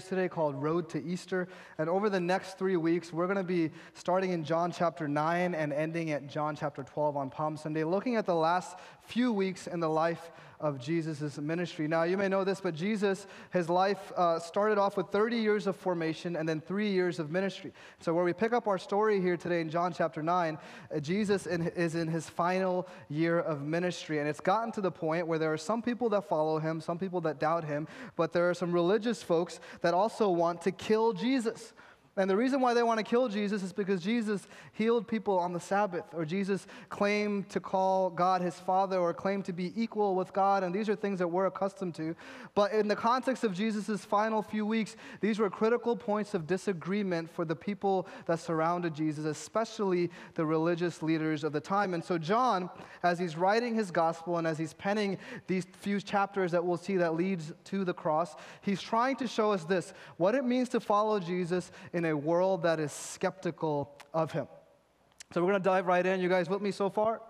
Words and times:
today 0.00 0.28
called 0.28 0.60
Road 0.62 0.88
to 0.90 1.02
Easter. 1.04 1.48
And 1.78 1.88
over 1.88 2.08
the 2.08 2.20
next 2.20 2.58
three 2.58 2.76
weeks, 2.76 3.12
we're 3.12 3.26
going 3.26 3.36
to 3.36 3.44
be 3.44 3.70
starting 3.94 4.32
in 4.32 4.44
John 4.44 4.72
chapter 4.72 5.06
9 5.06 5.54
and 5.54 5.72
ending 5.72 6.10
at 6.10 6.26
John 6.26 6.56
chapter 6.56 6.82
12 6.82 7.16
on 7.16 7.30
Palm 7.30 7.56
Sunday, 7.56 7.84
looking 7.84 8.16
at 8.16 8.26
the 8.26 8.34
last 8.34 8.78
few 9.02 9.32
weeks 9.32 9.66
in 9.66 9.80
the 9.80 9.88
life 9.88 10.30
of 10.62 10.78
Jesus' 10.78 11.36
ministry. 11.38 11.88
Now, 11.88 12.04
you 12.04 12.16
may 12.16 12.28
know 12.28 12.44
this, 12.44 12.60
but 12.60 12.74
Jesus, 12.74 13.26
his 13.52 13.68
life 13.68 14.12
uh, 14.16 14.38
started 14.38 14.78
off 14.78 14.96
with 14.96 15.08
30 15.08 15.36
years 15.36 15.66
of 15.66 15.76
formation 15.76 16.36
and 16.36 16.48
then 16.48 16.60
three 16.60 16.90
years 16.90 17.18
of 17.18 17.30
ministry. 17.30 17.72
So, 18.00 18.14
where 18.14 18.24
we 18.24 18.32
pick 18.32 18.52
up 18.52 18.68
our 18.68 18.78
story 18.78 19.20
here 19.20 19.36
today 19.36 19.60
in 19.60 19.68
John 19.68 19.92
chapter 19.92 20.22
9, 20.22 20.56
uh, 20.94 21.00
Jesus 21.00 21.46
in, 21.46 21.66
is 21.68 21.96
in 21.96 22.06
his 22.06 22.30
final 22.30 22.88
year 23.10 23.40
of 23.40 23.62
ministry. 23.62 24.20
And 24.20 24.28
it's 24.28 24.40
gotten 24.40 24.72
to 24.72 24.80
the 24.80 24.92
point 24.92 25.26
where 25.26 25.38
there 25.38 25.52
are 25.52 25.58
some 25.58 25.82
people 25.82 26.08
that 26.10 26.28
follow 26.28 26.60
him, 26.60 26.80
some 26.80 26.98
people 26.98 27.20
that 27.22 27.40
doubt 27.40 27.64
him, 27.64 27.88
but 28.16 28.32
there 28.32 28.48
are 28.48 28.54
some 28.54 28.72
religious 28.72 29.22
folks 29.22 29.58
that 29.80 29.94
also 29.94 30.30
want 30.30 30.62
to 30.62 30.70
kill 30.70 31.12
Jesus. 31.12 31.74
And 32.14 32.28
the 32.28 32.36
reason 32.36 32.60
why 32.60 32.74
they 32.74 32.82
want 32.82 32.98
to 32.98 33.04
kill 33.04 33.28
Jesus 33.28 33.62
is 33.62 33.72
because 33.72 34.02
Jesus 34.02 34.46
healed 34.72 35.08
people 35.08 35.38
on 35.38 35.54
the 35.54 35.60
Sabbath, 35.60 36.04
or 36.12 36.26
Jesus 36.26 36.66
claimed 36.90 37.48
to 37.48 37.58
call 37.58 38.10
God 38.10 38.42
his 38.42 38.54
Father, 38.54 38.98
or 38.98 39.14
claimed 39.14 39.46
to 39.46 39.52
be 39.54 39.72
equal 39.74 40.14
with 40.14 40.30
God. 40.34 40.62
And 40.62 40.74
these 40.74 40.90
are 40.90 40.94
things 40.94 41.18
that 41.20 41.28
we're 41.28 41.46
accustomed 41.46 41.94
to. 41.94 42.14
But 42.54 42.72
in 42.72 42.86
the 42.86 42.96
context 42.96 43.44
of 43.44 43.54
Jesus' 43.54 44.04
final 44.04 44.42
few 44.42 44.66
weeks, 44.66 44.94
these 45.22 45.38
were 45.38 45.48
critical 45.48 45.96
points 45.96 46.34
of 46.34 46.46
disagreement 46.46 47.30
for 47.32 47.46
the 47.46 47.56
people 47.56 48.06
that 48.26 48.40
surrounded 48.40 48.94
Jesus, 48.94 49.24
especially 49.24 50.10
the 50.34 50.44
religious 50.44 51.02
leaders 51.02 51.44
of 51.44 51.52
the 51.52 51.60
time. 51.60 51.94
And 51.94 52.04
so, 52.04 52.18
John, 52.18 52.68
as 53.02 53.18
he's 53.18 53.38
writing 53.38 53.74
his 53.74 53.90
gospel 53.90 54.36
and 54.36 54.46
as 54.46 54.58
he's 54.58 54.74
penning 54.74 55.16
these 55.46 55.66
few 55.80 55.98
chapters 55.98 56.52
that 56.52 56.62
we'll 56.62 56.76
see 56.76 56.98
that 56.98 57.14
leads 57.14 57.54
to 57.64 57.86
the 57.86 57.94
cross, 57.94 58.34
he's 58.60 58.82
trying 58.82 59.16
to 59.16 59.26
show 59.26 59.50
us 59.50 59.64
this 59.64 59.94
what 60.18 60.34
it 60.34 60.44
means 60.44 60.68
to 60.70 60.80
follow 60.80 61.18
Jesus 61.18 61.72
in 61.94 62.01
in 62.04 62.10
a 62.10 62.16
world 62.16 62.62
that 62.62 62.80
is 62.80 62.90
skeptical 62.90 63.96
of 64.12 64.32
him. 64.32 64.48
So 65.32 65.40
we're 65.40 65.50
going 65.50 65.62
to 65.62 65.64
dive 65.64 65.86
right 65.86 66.04
in. 66.04 66.20
You 66.20 66.28
guys 66.28 66.48
with 66.48 66.60
me 66.60 66.72
so 66.72 66.90
far? 66.90 67.20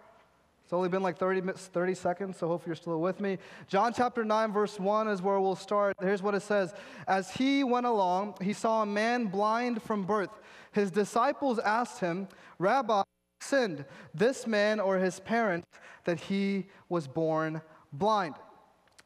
It's 0.64 0.72
only 0.72 0.88
been 0.88 1.02
like 1.02 1.18
30, 1.18 1.52
30 1.52 1.94
seconds, 1.94 2.38
so 2.38 2.48
hopefully 2.48 2.70
you're 2.70 2.76
still 2.76 3.00
with 3.00 3.20
me. 3.20 3.36
John 3.68 3.92
chapter 3.92 4.24
9, 4.24 4.52
verse 4.52 4.80
1 4.80 5.08
is 5.08 5.20
where 5.20 5.38
we'll 5.38 5.56
start. 5.56 5.94
Here's 6.00 6.22
what 6.22 6.34
it 6.34 6.40
says 6.40 6.72
As 7.06 7.30
he 7.30 7.62
went 7.62 7.84
along, 7.84 8.36
he 8.40 8.54
saw 8.54 8.82
a 8.82 8.86
man 8.86 9.26
blind 9.26 9.82
from 9.82 10.04
birth. 10.04 10.30
His 10.72 10.90
disciples 10.90 11.58
asked 11.58 12.00
him, 12.00 12.26
Rabbi, 12.58 13.02
sinned 13.42 13.84
this 14.14 14.46
man 14.46 14.80
or 14.80 14.96
his 14.96 15.20
parents 15.20 15.68
that 16.04 16.18
he 16.18 16.68
was 16.88 17.06
born 17.06 17.60
blind? 17.92 18.36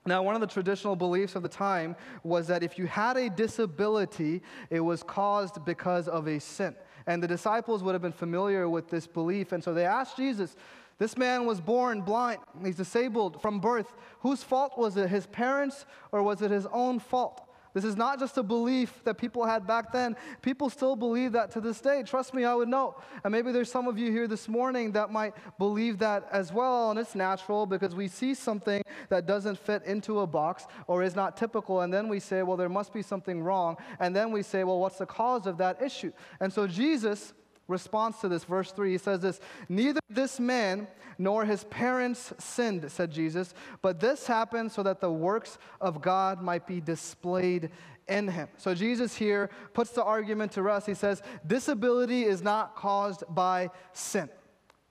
Now, 0.07 0.23
one 0.23 0.35
of 0.35 0.41
the 0.41 0.47
traditional 0.47 0.95
beliefs 0.95 1.35
of 1.35 1.43
the 1.43 1.49
time 1.49 1.97
was 2.23 2.47
that 2.47 2.63
if 2.63 2.79
you 2.79 2.87
had 2.87 3.17
a 3.17 3.29
disability, 3.29 4.41
it 4.71 4.81
was 4.81 5.03
caused 5.03 5.65
because 5.65 6.07
of 6.07 6.29
a 6.29 6.39
sin. 6.39 6.77
And 7.07 7.23
the 7.23 7.29
disciples 7.29 7.83
would 7.83 7.93
have 7.93 8.03
been 8.03 8.13
familiar 8.13 8.69
with 8.69 8.89
this 8.89 9.07
belief. 9.07 9.53
And 9.53 9.63
so 9.63 9.75
they 9.75 9.85
asked 9.85 10.17
Jesus, 10.17 10.57
This 10.99 11.17
man 11.17 11.45
was 11.45 11.61
born 11.61 12.03
blind, 12.03 12.39
he's 12.65 12.77
disabled 12.77 13.43
from 13.43 13.61
birth. 13.61 13.93
Whose 14.21 14.43
fault 14.43 14.79
was 14.79 14.97
it, 14.97 15.09
his 15.09 15.27
parents, 15.27 15.87
or 16.13 16.23
was 16.23 16.41
it 16.41 16.51
his 16.51 16.67
own 16.73 17.01
fault? 17.01 17.46
This 17.77 17.85
is 17.85 17.95
not 17.95 18.19
just 18.19 18.39
a 18.39 18.43
belief 18.43 19.05
that 19.05 19.19
people 19.19 19.45
had 19.45 19.67
back 19.67 19.93
then. 19.93 20.17
People 20.41 20.71
still 20.71 20.97
believe 20.97 21.33
that 21.33 21.51
to 21.51 21.61
this 21.61 21.79
day. 21.79 22.03
Trust 22.03 22.33
me, 22.33 22.43
I 22.43 22.55
would 22.55 22.71
know. 22.71 22.97
And 23.23 23.31
maybe 23.31 23.53
there's 23.53 23.71
some 23.71 23.87
of 23.87 23.99
you 23.99 24.11
here 24.11 24.27
this 24.27 24.49
morning 24.49 24.93
that 24.93 25.13
might 25.13 25.35
believe 25.59 25.99
that 25.99 26.27
as 26.33 26.55
well. 26.55 26.91
And 26.91 26.99
it's 26.99 27.15
natural 27.15 27.67
because 27.67 27.95
we 27.95 28.09
see 28.09 28.33
something 28.33 28.83
that 29.11 29.27
doesn't 29.27 29.59
fit 29.59 29.83
into 29.85 30.21
a 30.21 30.27
box 30.27 30.67
or 30.87 31.03
is 31.03 31.15
not 31.15 31.37
typical. 31.37 31.83
And 31.83 31.93
then 31.93 32.09
we 32.09 32.19
say, 32.19 32.43
well, 32.43 32.57
there 32.57 32.71
must 32.71 32.95
be 32.95 33.03
something 33.03 33.43
wrong. 33.43 33.77
And 34.01 34.17
then 34.17 34.33
we 34.33 34.43
say, 34.43 34.65
well, 34.65 34.79
what's 34.81 34.97
the 34.97 35.05
cause 35.05 35.47
of 35.47 35.59
that 35.59 35.83
issue? 35.83 36.13
And 36.41 36.51
so 36.51 36.67
Jesus 36.67 37.35
responds 37.69 38.19
to 38.21 38.29
this. 38.29 38.45
Verse 38.45 38.73
3, 38.73 38.93
he 38.93 38.99
says 38.99 39.21
this 39.21 39.41
Neither 39.69 40.01
this 40.09 40.39
man 40.39 40.89
nor 41.19 41.45
his 41.45 41.65
parents 41.65 42.33
sinned, 42.39 42.91
said 42.91 43.11
Jesus, 43.11 43.55
but 43.83 44.01
this 44.01 44.27
happened 44.27 44.73
so 44.73 44.83
that 44.83 45.01
the 45.01 45.11
works 45.11 45.59
of 45.81 46.03
God 46.03 46.43
might 46.43 46.67
be 46.67 46.81
displayed 46.81 47.71
in 48.09 48.29
him. 48.29 48.49
So 48.57 48.75
Jesus 48.75 49.17
here 49.17 49.51
puts 49.73 49.91
the 49.91 50.05
argument 50.05 50.53
to 50.53 50.63
rest. 50.63 50.87
He 50.87 50.95
says, 50.95 51.23
Disability 51.47 52.25
is 52.25 52.43
not 52.43 52.77
caused 52.77 53.25
by 53.29 53.71
sin. 53.93 54.29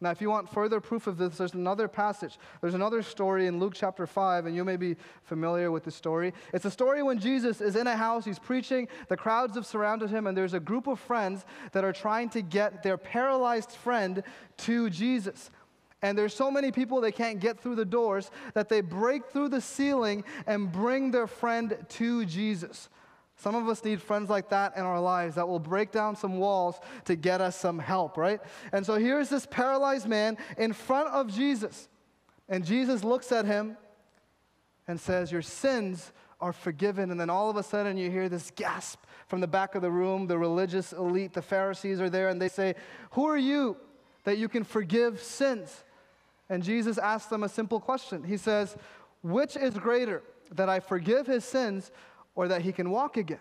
Now, 0.02 0.12
if 0.12 0.20
you 0.20 0.30
want 0.30 0.50
further 0.50 0.82
proof 0.82 1.08
of 1.08 1.18
this, 1.18 1.38
there's 1.38 1.54
another 1.54 1.88
passage. 1.88 2.38
There's 2.60 2.74
another 2.74 3.02
story 3.02 3.48
in 3.48 3.60
Luke 3.60 3.74
chapter 3.74 4.06
5, 4.06 4.46
and 4.46 4.54
you 4.54 4.66
may 4.66 4.76
be 4.76 4.98
familiar 5.24 5.72
with 5.72 5.86
the 5.86 5.92
story. 5.92 6.34
It's 6.54 6.66
a 6.66 6.72
story 6.72 7.02
when 7.02 7.18
Jesus 7.18 7.62
is 7.62 7.78
in 7.78 7.88
a 7.88 7.96
house, 7.96 8.26
he's 8.26 8.38
preaching, 8.38 8.90
the 9.08 9.16
crowds 9.16 9.56
have 9.56 9.66
surrounded 9.66 10.10
him, 10.10 10.28
and 10.28 10.38
there's 10.38 10.54
a 10.54 10.60
group 10.60 10.88
of 10.88 11.00
friends 11.00 11.46
that 11.72 11.86
are 11.86 11.94
trying 11.94 12.30
to 12.32 12.42
get 12.42 12.84
their 12.84 12.98
paralyzed 12.98 13.72
friend 13.72 14.22
to 14.58 14.90
Jesus. 14.90 15.50
And 16.02 16.18
there's 16.18 16.36
so 16.36 16.52
many 16.52 16.72
people 16.74 17.00
they 17.00 17.14
can't 17.14 17.40
get 17.40 17.60
through 17.60 17.76
the 17.76 17.86
doors 17.86 18.30
that 18.54 18.68
they 18.68 18.82
break 18.82 19.26
through 19.28 19.50
the 19.50 19.62
ceiling 19.62 20.26
and 20.46 20.72
bring 20.72 21.12
their 21.12 21.26
friend 21.26 21.78
to 21.90 22.26
Jesus. 22.26 22.90
Some 23.38 23.56
of 23.56 23.68
us 23.68 23.84
need 23.84 24.02
friends 24.02 24.30
like 24.30 24.50
that 24.50 24.78
in 24.78 24.84
our 24.84 25.00
lives 25.00 25.36
that 25.36 25.48
will 25.48 25.60
break 25.60 25.92
down 25.92 26.16
some 26.16 26.38
walls 26.38 26.80
to 27.06 27.16
get 27.16 27.42
us 27.42 27.56
some 27.56 27.80
help, 27.80 28.18
right? 28.18 28.40
And 28.72 28.86
so 28.86 28.96
here's 28.96 29.30
this 29.30 29.46
paralyzed 29.46 30.08
man 30.08 30.38
in 30.58 30.72
front 30.72 31.10
of 31.10 31.34
Jesus. 31.34 31.90
And 32.48 32.66
Jesus 32.66 33.04
looks 33.04 33.32
at 33.32 33.46
him 33.46 33.78
and 34.88 35.00
says, 35.00 35.32
Your 35.32 35.42
sins 35.42 36.14
are 36.40 36.54
forgiven. 36.54 37.12
And 37.12 37.20
then 37.20 37.30
all 37.30 37.50
of 37.50 37.58
a 37.58 37.64
sudden 37.64 37.98
you 37.98 38.10
hear 38.10 38.30
this 38.30 38.52
gasp 38.56 39.04
from 39.28 39.42
the 39.42 39.48
back 39.48 39.76
of 39.76 39.82
the 39.82 39.92
room. 39.92 40.28
The 40.28 40.38
religious 40.38 40.94
elite, 40.94 41.34
the 41.34 41.42
Pharisees 41.42 42.00
are 42.00 42.10
there, 42.10 42.30
and 42.30 42.42
they 42.42 42.50
say, 42.50 42.76
Who 43.12 43.26
are 43.26 43.38
you 43.38 43.76
that 44.24 44.38
you 44.38 44.48
can 44.48 44.64
forgive 44.64 45.22
sins? 45.22 45.84
And 46.50 46.64
Jesus 46.64 46.98
asks 46.98 47.30
them 47.30 47.44
a 47.44 47.50
simple 47.50 47.80
question. 47.82 48.24
He 48.24 48.38
says, 48.38 48.78
Which 49.24 49.58
is 49.58 49.74
greater, 49.74 50.24
that 50.52 50.70
I 50.70 50.80
forgive 50.80 51.28
his 51.28 51.44
sins 51.44 51.92
or 52.36 52.48
that 52.48 52.62
he 52.62 52.72
can 52.72 52.90
walk 52.90 53.18
again. 53.18 53.40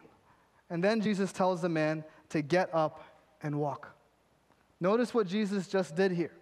And 0.71 0.83
then 0.83 1.01
Jesus 1.01 1.33
tells 1.33 1.61
the 1.61 1.69
man 1.69 2.05
to 2.31 2.43
get 2.43 2.73
up 2.75 3.05
and 3.43 3.59
walk. 3.59 3.95
Notice 4.81 5.13
what 5.13 5.27
Jesus 5.27 5.69
just 5.69 5.95
did 5.95 6.13
here. 6.13 6.33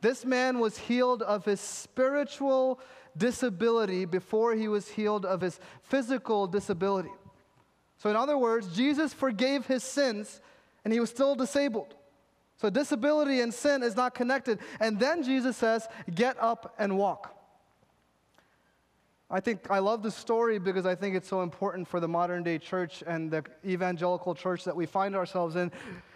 This 0.00 0.24
man 0.24 0.58
was 0.58 0.78
healed 0.78 1.22
of 1.22 1.44
his 1.44 1.60
spiritual 1.60 2.80
disability 3.16 4.04
before 4.04 4.54
he 4.54 4.68
was 4.68 4.88
healed 4.88 5.26
of 5.26 5.40
his 5.40 5.60
physical 5.82 6.46
disability. 6.46 7.10
So, 7.98 8.08
in 8.08 8.16
other 8.16 8.38
words, 8.38 8.74
Jesus 8.74 9.12
forgave 9.12 9.66
his 9.66 9.82
sins 9.82 10.40
and 10.84 10.92
he 10.92 11.00
was 11.00 11.10
still 11.10 11.34
disabled. 11.34 11.94
So, 12.56 12.70
disability 12.70 13.40
and 13.40 13.52
sin 13.52 13.82
is 13.82 13.94
not 13.94 14.14
connected. 14.14 14.58
And 14.80 14.98
then 14.98 15.22
Jesus 15.22 15.56
says, 15.56 15.86
Get 16.14 16.36
up 16.40 16.74
and 16.78 16.96
walk. 16.96 17.36
I 19.32 19.38
think 19.38 19.70
I 19.70 19.78
love 19.78 20.02
this 20.02 20.16
story 20.16 20.58
because 20.58 20.86
I 20.86 20.96
think 20.96 21.14
it's 21.14 21.28
so 21.28 21.42
important 21.42 21.86
for 21.86 22.00
the 22.00 22.08
modern 22.08 22.42
day 22.42 22.58
church 22.58 23.04
and 23.06 23.30
the 23.30 23.44
evangelical 23.64 24.34
church 24.34 24.64
that 24.64 24.74
we 24.74 24.86
find 24.86 25.14
ourselves 25.14 25.54
in. 25.54 25.70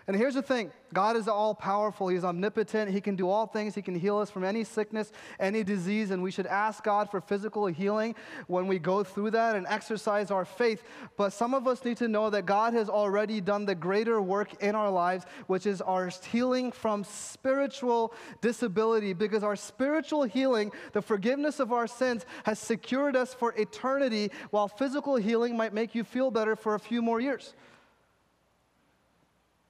And 0.06 0.15
here's 0.15 0.34
the 0.34 0.42
thing 0.42 0.70
God 0.92 1.16
is 1.16 1.28
all 1.28 1.54
powerful, 1.54 2.09
He's 2.09 2.25
omnipotent, 2.25 2.91
He 2.91 3.00
can 3.00 3.16
do 3.16 3.28
all 3.28 3.47
things, 3.47 3.75
He 3.75 3.81
can 3.81 3.94
heal 3.94 4.19
us 4.19 4.31
from 4.31 4.44
any 4.44 4.62
sickness, 4.62 5.12
any 5.41 5.65
disease, 5.65 6.10
and 6.10 6.22
we 6.22 6.31
should 6.31 6.47
ask 6.47 6.84
God 6.84 7.10
for 7.10 7.22
physical 7.22 7.66
healing 7.66 8.14
when 8.47 8.66
we 8.66 8.78
go 8.78 9.03
through 9.03 9.31
that 9.31 9.56
and 9.56 9.66
exercise 9.66 10.31
our 10.31 10.44
faith. 10.44 10.82
But 11.16 11.32
some 11.32 11.54
of 11.54 11.66
us 11.66 11.84
need 11.84 11.97
to 11.98 12.09
know 12.09 12.28
that 12.31 12.44
God 12.44 12.75
has 12.75 12.91
already 12.91 13.41
done 13.41 13.64
the 13.64 13.75
greater 13.75 14.20
work 14.20 14.62
in 14.62 14.75
our 14.75 14.91
lives, 14.91 15.25
which 15.47 15.64
is 15.64 15.81
our 15.81 16.10
healing 16.31 16.70
from 16.70 17.03
spiritual 17.03 18.12
disability, 18.43 19.14
because 19.14 19.43
our 19.43 19.56
spiritual 19.56 20.25
healing, 20.25 20.70
the 20.93 21.03
forgiveness 21.03 21.60
of 21.60 21.72
our 21.72 21.87
sins, 21.87 22.26
has 22.44 22.59
secured 22.59 23.16
us 23.16 23.32
for 23.32 23.54
eternity, 23.56 24.31
while 24.50 24.69
physical 24.69 25.16
healing 25.16 25.56
might 25.56 25.72
make 25.72 25.94
you 25.94 26.04
feel 26.04 26.31
better 26.31 26.54
for 26.56 26.75
a 26.75 26.81
few 26.81 27.00
more 27.00 27.20
years. 27.20 27.55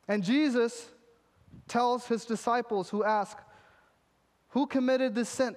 And 0.08 0.22
Jesus 0.22 0.88
tells 1.68 2.06
his 2.06 2.24
disciples 2.24 2.90
who 2.90 3.04
ask, 3.04 3.38
Who 4.50 4.66
committed 4.66 5.14
this 5.14 5.28
sin? 5.28 5.56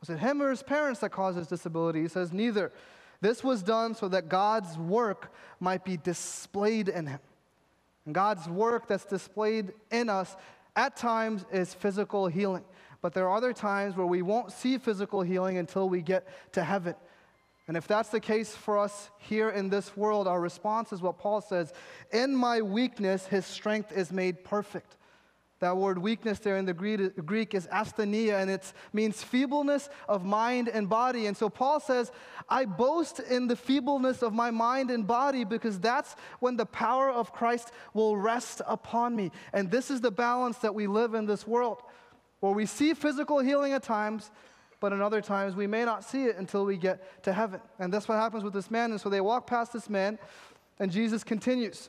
Was 0.00 0.10
it 0.10 0.18
him 0.18 0.42
or 0.42 0.50
his 0.50 0.62
parents 0.62 1.00
that 1.00 1.10
caused 1.10 1.38
his 1.38 1.46
disability? 1.46 2.02
He 2.02 2.08
says, 2.08 2.32
Neither. 2.32 2.72
This 3.20 3.44
was 3.44 3.62
done 3.62 3.94
so 3.94 4.08
that 4.08 4.28
God's 4.28 4.76
work 4.76 5.32
might 5.60 5.84
be 5.84 5.96
displayed 5.96 6.88
in 6.88 7.06
him. 7.06 7.20
And 8.04 8.14
God's 8.14 8.48
work 8.48 8.88
that's 8.88 9.04
displayed 9.04 9.72
in 9.92 10.08
us 10.08 10.36
at 10.74 10.96
times 10.96 11.44
is 11.52 11.72
physical 11.72 12.26
healing. 12.26 12.64
But 13.00 13.14
there 13.14 13.28
are 13.28 13.36
other 13.36 13.52
times 13.52 13.96
where 13.96 14.06
we 14.06 14.22
won't 14.22 14.50
see 14.50 14.76
physical 14.76 15.22
healing 15.22 15.56
until 15.58 15.88
we 15.88 16.02
get 16.02 16.26
to 16.54 16.64
heaven. 16.64 16.96
And 17.68 17.76
if 17.76 17.86
that's 17.86 18.08
the 18.08 18.20
case 18.20 18.54
for 18.54 18.76
us 18.78 19.10
here 19.18 19.48
in 19.48 19.68
this 19.68 19.96
world, 19.96 20.26
our 20.26 20.40
response 20.40 20.92
is 20.92 21.00
what 21.00 21.18
Paul 21.18 21.40
says 21.40 21.72
In 22.10 22.34
my 22.34 22.60
weakness, 22.60 23.26
his 23.26 23.46
strength 23.46 23.92
is 23.92 24.12
made 24.12 24.44
perfect. 24.44 24.96
That 25.62 25.76
word 25.76 25.96
weakness 25.96 26.40
there 26.40 26.56
in 26.56 26.64
the 26.64 26.72
Greek 26.72 27.54
is 27.54 27.68
asthenia, 27.68 28.42
and 28.42 28.50
it 28.50 28.72
means 28.92 29.22
feebleness 29.22 29.88
of 30.08 30.24
mind 30.24 30.66
and 30.66 30.88
body. 30.88 31.26
And 31.26 31.36
so 31.36 31.48
Paul 31.48 31.78
says, 31.78 32.10
I 32.48 32.64
boast 32.64 33.20
in 33.20 33.46
the 33.46 33.54
feebleness 33.54 34.22
of 34.22 34.32
my 34.32 34.50
mind 34.50 34.90
and 34.90 35.06
body 35.06 35.44
because 35.44 35.78
that's 35.78 36.16
when 36.40 36.56
the 36.56 36.66
power 36.66 37.12
of 37.12 37.32
Christ 37.32 37.70
will 37.94 38.16
rest 38.16 38.60
upon 38.66 39.14
me. 39.14 39.30
And 39.52 39.70
this 39.70 39.88
is 39.88 40.00
the 40.00 40.10
balance 40.10 40.58
that 40.58 40.74
we 40.74 40.88
live 40.88 41.14
in 41.14 41.26
this 41.26 41.46
world, 41.46 41.80
where 42.40 42.50
we 42.50 42.66
see 42.66 42.92
physical 42.92 43.38
healing 43.38 43.72
at 43.72 43.84
times, 43.84 44.32
but 44.82 44.92
in 44.92 45.00
other 45.00 45.20
times 45.22 45.54
we 45.54 45.68
may 45.68 45.84
not 45.84 46.02
see 46.02 46.24
it 46.24 46.36
until 46.36 46.64
we 46.64 46.76
get 46.76 47.22
to 47.22 47.32
heaven. 47.32 47.60
And 47.78 47.94
that's 47.94 48.08
what 48.08 48.18
happens 48.18 48.42
with 48.42 48.52
this 48.52 48.68
man. 48.68 48.90
And 48.90 49.00
so 49.00 49.08
they 49.08 49.20
walk 49.20 49.46
past 49.46 49.72
this 49.72 49.88
man, 49.88 50.18
and 50.80 50.90
Jesus 50.90 51.22
continues. 51.22 51.88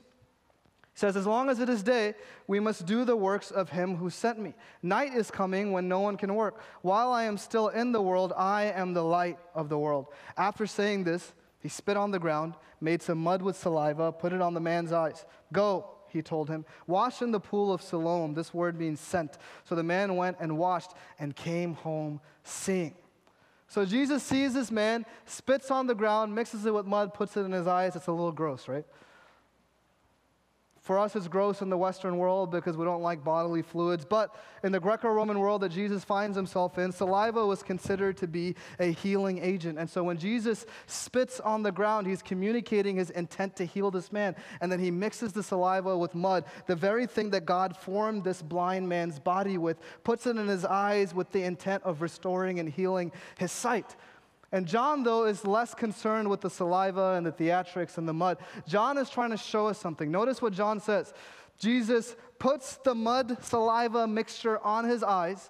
He 0.93 0.99
says, 0.99 1.17
As 1.17 1.25
long 1.25 1.49
as 1.49 1.59
it 1.59 1.69
is 1.69 1.81
day, 1.81 2.13
we 2.45 2.59
must 2.59 2.85
do 2.85 3.03
the 3.03 3.15
works 3.15 3.49
of 3.49 3.71
him 3.71 3.95
who 3.95 4.11
sent 4.11 4.37
me. 4.37 4.53
Night 4.83 5.15
is 5.15 5.31
coming 5.31 5.71
when 5.71 5.87
no 5.87 6.01
one 6.01 6.17
can 6.17 6.35
work. 6.35 6.61
While 6.83 7.11
I 7.11 7.23
am 7.23 7.35
still 7.39 7.69
in 7.69 7.93
the 7.93 8.01
world, 8.01 8.31
I 8.37 8.65
am 8.65 8.93
the 8.93 9.03
light 9.03 9.39
of 9.55 9.69
the 9.69 9.79
world. 9.79 10.05
After 10.37 10.67
saying 10.67 11.03
this, 11.03 11.33
he 11.59 11.69
spit 11.69 11.97
on 11.97 12.11
the 12.11 12.19
ground, 12.19 12.53
made 12.79 13.01
some 13.01 13.17
mud 13.17 13.41
with 13.41 13.57
saliva, 13.57 14.11
put 14.11 14.33
it 14.33 14.41
on 14.41 14.53
the 14.53 14.59
man's 14.59 14.91
eyes. 14.91 15.25
Go, 15.51 15.95
he 16.13 16.21
told 16.21 16.49
him, 16.49 16.65
wash 16.87 17.21
in 17.21 17.31
the 17.31 17.39
pool 17.39 17.73
of 17.73 17.81
Siloam. 17.81 18.33
This 18.33 18.53
word 18.53 18.79
means 18.79 18.99
sent. 18.99 19.37
So 19.65 19.75
the 19.75 19.83
man 19.83 20.15
went 20.15 20.37
and 20.39 20.57
washed 20.57 20.91
and 21.19 21.35
came 21.35 21.73
home 21.73 22.21
seeing. 22.43 22.95
So 23.67 23.85
Jesus 23.85 24.21
sees 24.21 24.53
this 24.53 24.69
man, 24.69 25.05
spits 25.25 25.71
on 25.71 25.87
the 25.87 25.95
ground, 25.95 26.35
mixes 26.35 26.65
it 26.65 26.73
with 26.73 26.85
mud, 26.85 27.13
puts 27.13 27.35
it 27.35 27.41
in 27.41 27.51
his 27.51 27.65
eyes. 27.65 27.95
It's 27.95 28.07
a 28.07 28.11
little 28.11 28.31
gross, 28.31 28.67
right? 28.67 28.85
For 30.83 30.99
us, 30.99 31.15
it's 31.15 31.29
gross 31.29 31.61
in 31.61 31.69
the 31.69 31.77
Western 31.77 32.17
world 32.17 32.51
because 32.51 32.75
we 32.75 32.83
don't 32.83 33.01
like 33.01 33.23
bodily 33.23 33.61
fluids. 33.61 34.03
But 34.03 34.35
in 34.65 34.73
the 34.73 34.81
Greco 34.81 35.07
Roman 35.07 35.39
world 35.39 35.61
that 35.61 35.69
Jesus 35.69 36.03
finds 36.03 36.35
himself 36.35 36.77
in, 36.77 36.91
saliva 36.91 37.45
was 37.45 37.63
considered 37.63 38.17
to 38.17 38.27
be 38.27 38.55
a 38.79 38.91
healing 38.91 39.39
agent. 39.41 39.79
And 39.79 39.89
so 39.89 40.03
when 40.03 40.17
Jesus 40.17 40.65
spits 40.85 41.39
on 41.39 41.63
the 41.63 41.71
ground, 41.71 42.05
he's 42.05 42.21
communicating 42.21 42.97
his 42.97 43.11
intent 43.11 43.55
to 43.55 43.65
heal 43.65 43.91
this 43.91 44.11
man. 44.11 44.35
And 44.59 44.69
then 44.69 44.81
he 44.81 44.91
mixes 44.91 45.31
the 45.31 45.41
saliva 45.41 45.97
with 45.97 46.15
mud, 46.15 46.43
the 46.67 46.75
very 46.75 47.07
thing 47.07 47.29
that 47.29 47.45
God 47.45 47.77
formed 47.77 48.25
this 48.25 48.41
blind 48.41 48.89
man's 48.89 49.19
body 49.19 49.57
with, 49.57 49.77
puts 50.03 50.27
it 50.27 50.35
in 50.35 50.49
his 50.49 50.65
eyes 50.65 51.15
with 51.15 51.31
the 51.31 51.43
intent 51.43 51.83
of 51.83 52.01
restoring 52.01 52.59
and 52.59 52.67
healing 52.67 53.13
his 53.39 53.53
sight. 53.53 53.95
And 54.53 54.67
John, 54.67 55.01
though, 55.01 55.25
is 55.25 55.45
less 55.45 55.73
concerned 55.73 56.29
with 56.29 56.41
the 56.41 56.49
saliva 56.49 57.15
and 57.17 57.25
the 57.25 57.31
theatrics 57.31 57.97
and 57.97 58.07
the 58.07 58.13
mud. 58.13 58.37
John 58.67 58.99
is 58.99 59.09
trying 59.09 59.31
to 59.31 59.37
show 59.37 59.65
us 59.65 59.79
something. 59.79 60.11
Notice 60.11 60.43
what 60.43 60.53
John 60.53 60.79
says 60.79 61.11
Jesus 61.57 62.15
puts 62.37 62.75
the 62.77 62.93
mud 62.93 63.43
saliva 63.43 64.07
mixture 64.07 64.63
on 64.63 64.85
his 64.85 65.01
eyes, 65.01 65.49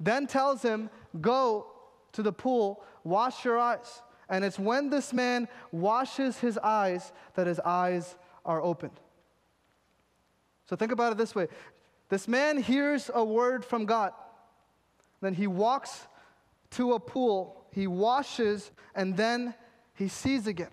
then 0.00 0.26
tells 0.26 0.62
him, 0.62 0.90
Go 1.20 1.68
to 2.12 2.24
the 2.24 2.32
pool, 2.32 2.82
wash 3.04 3.44
your 3.44 3.56
eyes. 3.56 4.02
And 4.28 4.44
it's 4.44 4.58
when 4.58 4.90
this 4.90 5.12
man 5.12 5.46
washes 5.70 6.38
his 6.38 6.58
eyes 6.58 7.12
that 7.34 7.46
his 7.46 7.60
eyes 7.60 8.16
are 8.44 8.60
opened. 8.60 8.98
So 10.68 10.74
think 10.74 10.90
about 10.90 11.12
it 11.12 11.18
this 11.18 11.36
way 11.36 11.46
this 12.08 12.26
man 12.26 12.60
hears 12.60 13.12
a 13.14 13.24
word 13.24 13.64
from 13.64 13.86
God, 13.86 14.12
then 15.20 15.34
he 15.34 15.46
walks 15.46 16.08
to 16.72 16.94
a 16.94 17.00
pool 17.00 17.59
he 17.72 17.86
washes, 17.86 18.70
and 18.94 19.16
then 19.16 19.54
he 19.94 20.08
sees 20.08 20.46
again. 20.46 20.70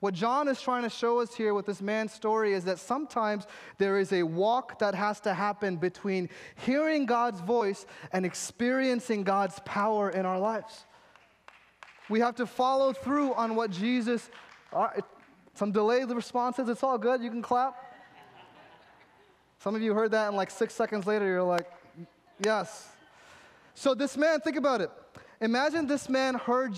What 0.00 0.12
John 0.12 0.46
is 0.48 0.60
trying 0.60 0.82
to 0.82 0.90
show 0.90 1.20
us 1.20 1.34
here 1.34 1.54
with 1.54 1.66
this 1.66 1.80
man's 1.80 2.12
story 2.12 2.52
is 2.52 2.64
that 2.64 2.78
sometimes 2.78 3.46
there 3.78 3.98
is 3.98 4.12
a 4.12 4.22
walk 4.22 4.78
that 4.78 4.94
has 4.94 5.20
to 5.20 5.32
happen 5.32 5.76
between 5.76 6.28
hearing 6.54 7.06
God's 7.06 7.40
voice 7.40 7.86
and 8.12 8.26
experiencing 8.26 9.24
God's 9.24 9.58
power 9.64 10.10
in 10.10 10.26
our 10.26 10.38
lives. 10.38 10.84
We 12.08 12.20
have 12.20 12.36
to 12.36 12.46
follow 12.46 12.92
through 12.92 13.34
on 13.34 13.56
what 13.56 13.70
Jesus, 13.70 14.30
some 15.54 15.72
delayed 15.72 16.10
responses, 16.10 16.68
it's 16.68 16.82
all 16.82 16.98
good, 16.98 17.22
you 17.22 17.30
can 17.30 17.42
clap. 17.42 17.74
Some 19.58 19.74
of 19.74 19.82
you 19.82 19.94
heard 19.94 20.10
that, 20.10 20.28
and 20.28 20.36
like 20.36 20.50
six 20.50 20.74
seconds 20.74 21.06
later, 21.06 21.26
you're 21.26 21.42
like, 21.42 21.68
yes. 22.38 22.88
So, 23.74 23.94
this 23.94 24.16
man, 24.16 24.40
think 24.40 24.56
about 24.56 24.82
it. 24.82 24.90
Imagine 25.40 25.86
this 25.86 26.08
man 26.08 26.34
heard, 26.34 26.74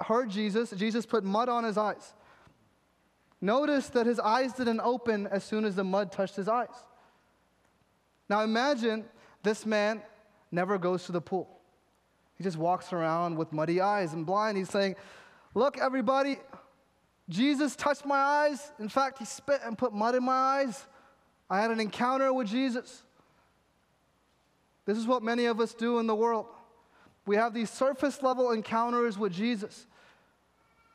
heard 0.00 0.30
Jesus. 0.30 0.70
Jesus 0.70 1.06
put 1.06 1.24
mud 1.24 1.48
on 1.48 1.64
his 1.64 1.78
eyes. 1.78 2.14
Notice 3.40 3.88
that 3.90 4.06
his 4.06 4.20
eyes 4.20 4.52
didn't 4.52 4.80
open 4.80 5.26
as 5.26 5.42
soon 5.42 5.64
as 5.64 5.74
the 5.74 5.84
mud 5.84 6.12
touched 6.12 6.36
his 6.36 6.48
eyes. 6.48 6.68
Now 8.28 8.42
imagine 8.42 9.04
this 9.42 9.66
man 9.66 10.02
never 10.50 10.78
goes 10.78 11.04
to 11.06 11.12
the 11.12 11.20
pool. 11.20 11.48
He 12.36 12.44
just 12.44 12.56
walks 12.56 12.92
around 12.92 13.36
with 13.36 13.52
muddy 13.52 13.80
eyes 13.80 14.12
and 14.12 14.24
blind. 14.24 14.58
He's 14.58 14.70
saying, 14.70 14.96
Look, 15.54 15.78
everybody, 15.78 16.38
Jesus 17.28 17.76
touched 17.76 18.06
my 18.06 18.18
eyes. 18.18 18.72
In 18.78 18.88
fact, 18.88 19.18
he 19.18 19.24
spit 19.24 19.60
and 19.64 19.76
put 19.76 19.92
mud 19.92 20.14
in 20.14 20.24
my 20.24 20.32
eyes. 20.32 20.86
I 21.50 21.60
had 21.60 21.70
an 21.70 21.80
encounter 21.80 22.32
with 22.32 22.48
Jesus. 22.48 23.02
This 24.86 24.96
is 24.96 25.06
what 25.06 25.22
many 25.22 25.46
of 25.46 25.60
us 25.60 25.74
do 25.74 25.98
in 25.98 26.06
the 26.06 26.14
world. 26.14 26.46
We 27.26 27.36
have 27.36 27.54
these 27.54 27.70
surface 27.70 28.22
level 28.22 28.52
encounters 28.52 29.18
with 29.18 29.32
Jesus. 29.32 29.86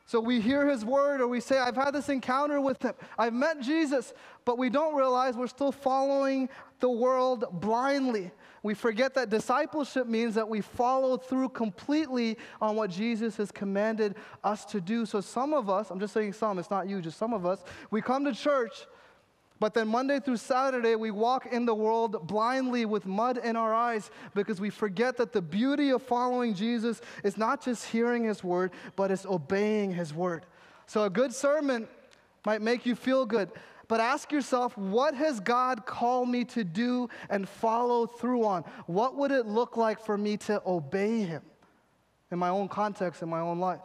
So 0.08 0.20
we 0.20 0.40
hear 0.40 0.66
his 0.66 0.86
word 0.86 1.20
or 1.20 1.28
we 1.28 1.38
say, 1.38 1.58
I've 1.58 1.76
had 1.76 1.92
this 1.92 2.08
encounter 2.08 2.62
with 2.62 2.82
him. 2.82 2.94
I've 3.18 3.34
met 3.34 3.60
Jesus, 3.60 4.14
but 4.46 4.56
we 4.56 4.70
don't 4.70 4.94
realize 4.94 5.36
we're 5.36 5.48
still 5.48 5.70
following 5.70 6.48
the 6.80 6.88
world 6.88 7.44
blindly. 7.60 8.30
We 8.62 8.72
forget 8.72 9.14
that 9.14 9.28
discipleship 9.28 10.06
means 10.06 10.34
that 10.34 10.48
we 10.48 10.62
follow 10.62 11.18
through 11.18 11.50
completely 11.50 12.38
on 12.58 12.74
what 12.74 12.88
Jesus 12.90 13.36
has 13.36 13.52
commanded 13.52 14.14
us 14.42 14.64
to 14.66 14.80
do. 14.80 15.04
So 15.04 15.20
some 15.20 15.52
of 15.52 15.68
us, 15.68 15.90
I'm 15.90 16.00
just 16.00 16.14
saying 16.14 16.32
some, 16.32 16.58
it's 16.58 16.70
not 16.70 16.88
you, 16.88 17.02
just 17.02 17.18
some 17.18 17.34
of 17.34 17.44
us, 17.44 17.62
we 17.90 18.00
come 18.00 18.24
to 18.24 18.32
church 18.32 18.86
but 19.60 19.74
then 19.74 19.88
Monday 19.88 20.20
through 20.20 20.36
Saturday, 20.36 20.94
we 20.94 21.10
walk 21.10 21.46
in 21.46 21.66
the 21.66 21.74
world 21.74 22.26
blindly 22.26 22.84
with 22.84 23.06
mud 23.06 23.38
in 23.38 23.56
our 23.56 23.74
eyes 23.74 24.10
because 24.34 24.60
we 24.60 24.70
forget 24.70 25.16
that 25.16 25.32
the 25.32 25.42
beauty 25.42 25.90
of 25.90 26.02
following 26.02 26.54
Jesus 26.54 27.00
is 27.24 27.36
not 27.36 27.64
just 27.64 27.86
hearing 27.86 28.24
his 28.24 28.44
word, 28.44 28.70
but 28.94 29.10
it's 29.10 29.26
obeying 29.26 29.92
his 29.92 30.14
word. 30.14 30.46
So 30.86 31.04
a 31.04 31.10
good 31.10 31.34
sermon 31.34 31.88
might 32.46 32.62
make 32.62 32.86
you 32.86 32.94
feel 32.94 33.26
good, 33.26 33.50
but 33.88 34.00
ask 34.00 34.30
yourself, 34.30 34.78
what 34.78 35.14
has 35.14 35.40
God 35.40 35.86
called 35.86 36.28
me 36.28 36.44
to 36.44 36.62
do 36.62 37.08
and 37.28 37.48
follow 37.48 38.06
through 38.06 38.44
on? 38.44 38.62
What 38.86 39.16
would 39.16 39.32
it 39.32 39.46
look 39.46 39.76
like 39.76 39.98
for 39.98 40.16
me 40.16 40.36
to 40.38 40.62
obey 40.64 41.22
him 41.22 41.42
in 42.30 42.38
my 42.38 42.48
own 42.50 42.68
context, 42.68 43.22
in 43.22 43.28
my 43.28 43.40
own 43.40 43.58
life? 43.58 43.80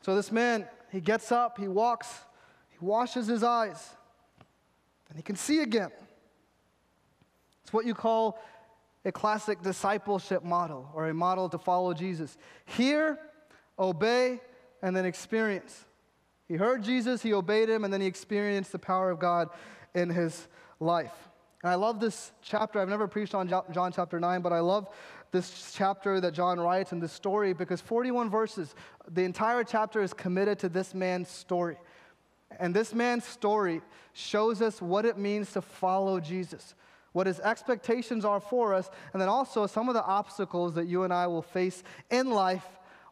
So 0.00 0.16
this 0.16 0.32
man, 0.32 0.66
he 0.90 1.00
gets 1.00 1.30
up, 1.30 1.58
he 1.58 1.68
walks 1.68 2.08
he 2.78 2.84
washes 2.84 3.26
his 3.26 3.42
eyes 3.42 3.94
and 5.08 5.16
he 5.16 5.22
can 5.22 5.36
see 5.36 5.60
again. 5.60 5.90
It's 7.62 7.72
what 7.72 7.86
you 7.86 7.94
call 7.94 8.38
a 9.04 9.12
classic 9.12 9.62
discipleship 9.62 10.44
model 10.44 10.90
or 10.94 11.08
a 11.08 11.14
model 11.14 11.48
to 11.48 11.58
follow 11.58 11.94
Jesus. 11.94 12.36
Hear, 12.64 13.18
obey, 13.78 14.40
and 14.82 14.96
then 14.96 15.04
experience. 15.06 15.84
He 16.48 16.54
heard 16.54 16.82
Jesus, 16.82 17.22
he 17.22 17.32
obeyed 17.32 17.68
him, 17.68 17.84
and 17.84 17.92
then 17.92 18.00
he 18.00 18.06
experienced 18.06 18.72
the 18.72 18.78
power 18.78 19.10
of 19.10 19.18
God 19.18 19.48
in 19.94 20.10
his 20.10 20.46
life. 20.78 21.14
And 21.62 21.72
I 21.72 21.74
love 21.74 21.98
this 21.98 22.32
chapter. 22.42 22.80
I've 22.80 22.88
never 22.88 23.08
preached 23.08 23.34
on 23.34 23.48
John 23.48 23.92
chapter 23.92 24.20
9, 24.20 24.42
but 24.42 24.52
I 24.52 24.60
love 24.60 24.88
this 25.32 25.72
chapter 25.74 26.20
that 26.20 26.34
John 26.34 26.60
writes 26.60 26.92
and 26.92 27.02
this 27.02 27.12
story 27.12 27.52
because 27.52 27.80
41 27.80 28.30
verses, 28.30 28.74
the 29.08 29.22
entire 29.22 29.64
chapter 29.64 30.02
is 30.02 30.12
committed 30.12 30.58
to 30.60 30.68
this 30.68 30.94
man's 30.94 31.28
story. 31.28 31.76
And 32.58 32.74
this 32.74 32.94
man's 32.94 33.24
story 33.24 33.80
shows 34.12 34.62
us 34.62 34.80
what 34.80 35.04
it 35.04 35.18
means 35.18 35.52
to 35.52 35.62
follow 35.62 36.20
Jesus, 36.20 36.74
what 37.12 37.26
his 37.26 37.40
expectations 37.40 38.24
are 38.24 38.40
for 38.40 38.74
us, 38.74 38.90
and 39.12 39.20
then 39.20 39.28
also 39.28 39.66
some 39.66 39.88
of 39.88 39.94
the 39.94 40.04
obstacles 40.04 40.74
that 40.74 40.86
you 40.86 41.04
and 41.04 41.12
I 41.12 41.26
will 41.26 41.42
face 41.42 41.82
in 42.10 42.30
life 42.30 42.66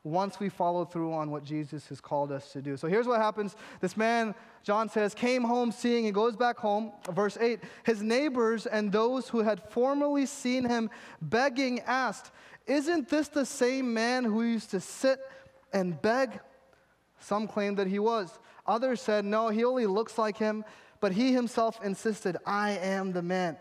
once 0.05 0.39
we 0.39 0.51
follow 0.51 0.85
through 0.85 1.15
on 1.15 1.31
what 1.31 1.43
Jesus 1.43 1.89
has 1.89 2.01
called 2.01 2.31
us 2.31 2.53
to 2.53 2.61
do. 2.61 2.77
So 2.77 2.89
here's 2.89 3.07
what 3.07 3.21
happens. 3.21 3.57
This 3.81 3.97
man, 3.97 4.35
John 4.63 4.91
says, 4.91 5.15
came 5.15 5.43
home 5.43 5.73
seeing, 5.73 6.05
he 6.05 6.11
goes 6.11 6.37
back 6.37 6.59
home. 6.59 6.93
Verse 7.11 7.39
8 7.41 7.61
His 7.85 8.03
neighbors 8.03 8.67
and 8.67 8.93
those 8.93 9.31
who 9.31 9.41
had 9.41 9.63
formerly 9.71 10.27
seen 10.27 10.69
him 10.69 10.91
begging 11.23 11.81
asked, 11.81 12.31
Isn't 12.67 13.09
this 13.09 13.29
the 13.29 13.47
same 13.47 13.95
man 13.95 14.25
who 14.25 14.43
used 14.43 14.71
to 14.71 14.81
sit 14.81 15.21
and 15.73 16.01
beg? 16.01 16.39
Some 17.19 17.49
claimed 17.49 17.79
that 17.79 17.87
he 17.87 17.99
was. 17.99 18.39
Others 18.67 19.01
said, 19.01 19.25
No, 19.25 19.49
he 19.49 19.65
only 19.65 19.87
looks 19.87 20.19
like 20.19 20.39
him. 20.39 20.65
But 21.01 21.13
he 21.13 21.33
himself 21.33 21.79
insisted, 21.85 22.37
I 22.47 22.73
am 22.79 23.13
the 23.13 23.23
man. 23.23 23.59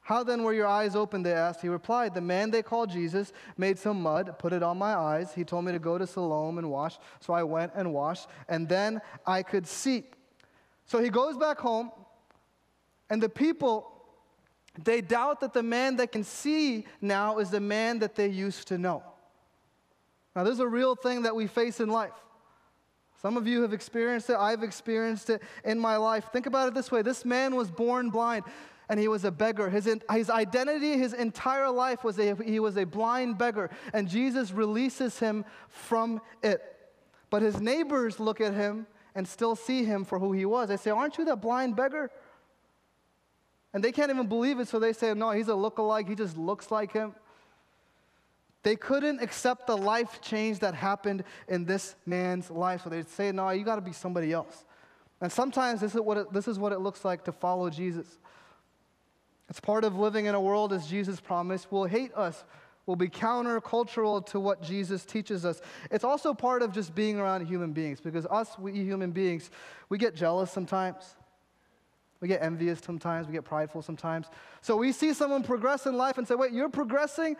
How 0.00 0.22
then 0.22 0.42
were 0.42 0.52
your 0.52 0.66
eyes 0.66 0.94
opened? 0.94 1.24
They 1.24 1.32
asked. 1.32 1.62
He 1.62 1.68
replied, 1.68 2.12
The 2.12 2.20
man 2.20 2.50
they 2.50 2.62
called 2.62 2.90
Jesus 2.90 3.32
made 3.56 3.78
some 3.78 4.02
mud, 4.02 4.38
put 4.38 4.52
it 4.52 4.62
on 4.62 4.76
my 4.76 4.94
eyes. 4.94 5.32
He 5.32 5.44
told 5.44 5.64
me 5.64 5.72
to 5.72 5.78
go 5.78 5.96
to 5.96 6.06
Siloam 6.06 6.58
and 6.58 6.70
wash. 6.70 6.98
So 7.20 7.32
I 7.32 7.42
went 7.42 7.72
and 7.74 7.94
washed, 7.94 8.28
and 8.48 8.68
then 8.68 9.00
I 9.26 9.42
could 9.42 9.66
see. 9.66 10.04
So 10.84 10.98
he 10.98 11.08
goes 11.08 11.38
back 11.38 11.58
home, 11.58 11.90
and 13.08 13.22
the 13.22 13.30
people 13.30 13.90
They 14.82 15.00
doubt 15.00 15.40
that 15.40 15.52
the 15.52 15.62
man 15.62 15.96
that 15.96 16.10
can 16.10 16.24
see 16.24 16.86
now 17.00 17.38
is 17.38 17.50
the 17.50 17.60
man 17.60 18.00
that 18.00 18.14
they 18.16 18.28
used 18.28 18.68
to 18.68 18.78
know. 18.78 19.02
Now, 20.34 20.42
this 20.42 20.54
is 20.54 20.60
a 20.60 20.68
real 20.68 20.96
thing 20.96 21.22
that 21.22 21.36
we 21.36 21.46
face 21.46 21.78
in 21.78 21.88
life. 21.88 22.12
Some 23.24 23.38
of 23.38 23.46
you 23.46 23.62
have 23.62 23.72
experienced 23.72 24.28
it. 24.28 24.36
I've 24.36 24.62
experienced 24.62 25.30
it 25.30 25.40
in 25.64 25.78
my 25.78 25.96
life. 25.96 26.26
Think 26.30 26.44
about 26.44 26.68
it 26.68 26.74
this 26.74 26.92
way 26.92 27.00
this 27.00 27.24
man 27.24 27.56
was 27.56 27.70
born 27.70 28.10
blind 28.10 28.44
and 28.90 29.00
he 29.00 29.08
was 29.08 29.24
a 29.24 29.30
beggar. 29.30 29.70
His, 29.70 29.88
his 30.12 30.28
identity, 30.28 30.98
his 30.98 31.14
entire 31.14 31.70
life 31.70 32.04
was 32.04 32.18
a, 32.18 32.36
he 32.44 32.60
was 32.60 32.76
a 32.76 32.84
blind 32.84 33.38
beggar. 33.38 33.70
And 33.94 34.10
Jesus 34.10 34.52
releases 34.52 35.18
him 35.18 35.46
from 35.68 36.20
it. 36.42 36.60
But 37.30 37.40
his 37.40 37.62
neighbors 37.62 38.20
look 38.20 38.42
at 38.42 38.52
him 38.52 38.86
and 39.14 39.26
still 39.26 39.56
see 39.56 39.86
him 39.86 40.04
for 40.04 40.18
who 40.18 40.32
he 40.32 40.44
was. 40.44 40.68
They 40.68 40.76
say, 40.76 40.90
Aren't 40.90 41.16
you 41.16 41.24
that 41.24 41.40
blind 41.40 41.76
beggar? 41.76 42.10
And 43.72 43.82
they 43.82 43.90
can't 43.90 44.10
even 44.10 44.26
believe 44.26 44.60
it, 44.60 44.68
so 44.68 44.78
they 44.78 44.92
say, 44.92 45.14
No, 45.14 45.30
he's 45.30 45.48
a 45.48 45.54
look-alike. 45.54 46.10
He 46.10 46.14
just 46.14 46.36
looks 46.36 46.70
like 46.70 46.92
him. 46.92 47.14
They 48.64 48.76
couldn't 48.76 49.22
accept 49.22 49.66
the 49.66 49.76
life 49.76 50.20
change 50.22 50.58
that 50.60 50.74
happened 50.74 51.22
in 51.48 51.66
this 51.66 51.94
man's 52.06 52.50
life. 52.50 52.82
So 52.82 52.90
they'd 52.90 53.08
say, 53.08 53.30
No, 53.30 53.48
you 53.50 53.62
got 53.64 53.76
to 53.76 53.82
be 53.82 53.92
somebody 53.92 54.32
else. 54.32 54.64
And 55.20 55.30
sometimes 55.30 55.80
this 55.80 55.94
is, 55.94 56.00
what 56.00 56.16
it, 56.16 56.32
this 56.32 56.48
is 56.48 56.58
what 56.58 56.72
it 56.72 56.80
looks 56.80 57.04
like 57.04 57.24
to 57.24 57.32
follow 57.32 57.70
Jesus. 57.70 58.18
It's 59.48 59.60
part 59.60 59.84
of 59.84 59.96
living 59.96 60.26
in 60.26 60.34
a 60.34 60.40
world, 60.40 60.72
as 60.72 60.86
Jesus 60.86 61.20
promised, 61.20 61.70
will 61.70 61.84
hate 61.84 62.12
us, 62.14 62.44
will 62.86 62.96
be 62.96 63.08
countercultural 63.08 64.24
to 64.26 64.40
what 64.40 64.62
Jesus 64.62 65.04
teaches 65.04 65.44
us. 65.44 65.60
It's 65.90 66.04
also 66.04 66.32
part 66.32 66.62
of 66.62 66.72
just 66.72 66.94
being 66.94 67.18
around 67.18 67.46
human 67.46 67.72
beings 67.72 68.00
because 68.00 68.26
us, 68.26 68.58
we 68.58 68.72
human 68.72 69.12
beings, 69.12 69.50
we 69.90 69.98
get 69.98 70.14
jealous 70.14 70.50
sometimes. 70.50 71.16
We 72.20 72.28
get 72.28 72.42
envious 72.42 72.80
sometimes. 72.80 73.26
We 73.26 73.34
get 73.34 73.44
prideful 73.44 73.82
sometimes. 73.82 74.28
So 74.62 74.76
we 74.76 74.92
see 74.92 75.12
someone 75.12 75.42
progress 75.42 75.84
in 75.84 75.96
life 75.96 76.16
and 76.16 76.26
say, 76.26 76.34
wait, 76.34 76.52
you're 76.52 76.70
progressing? 76.70 77.36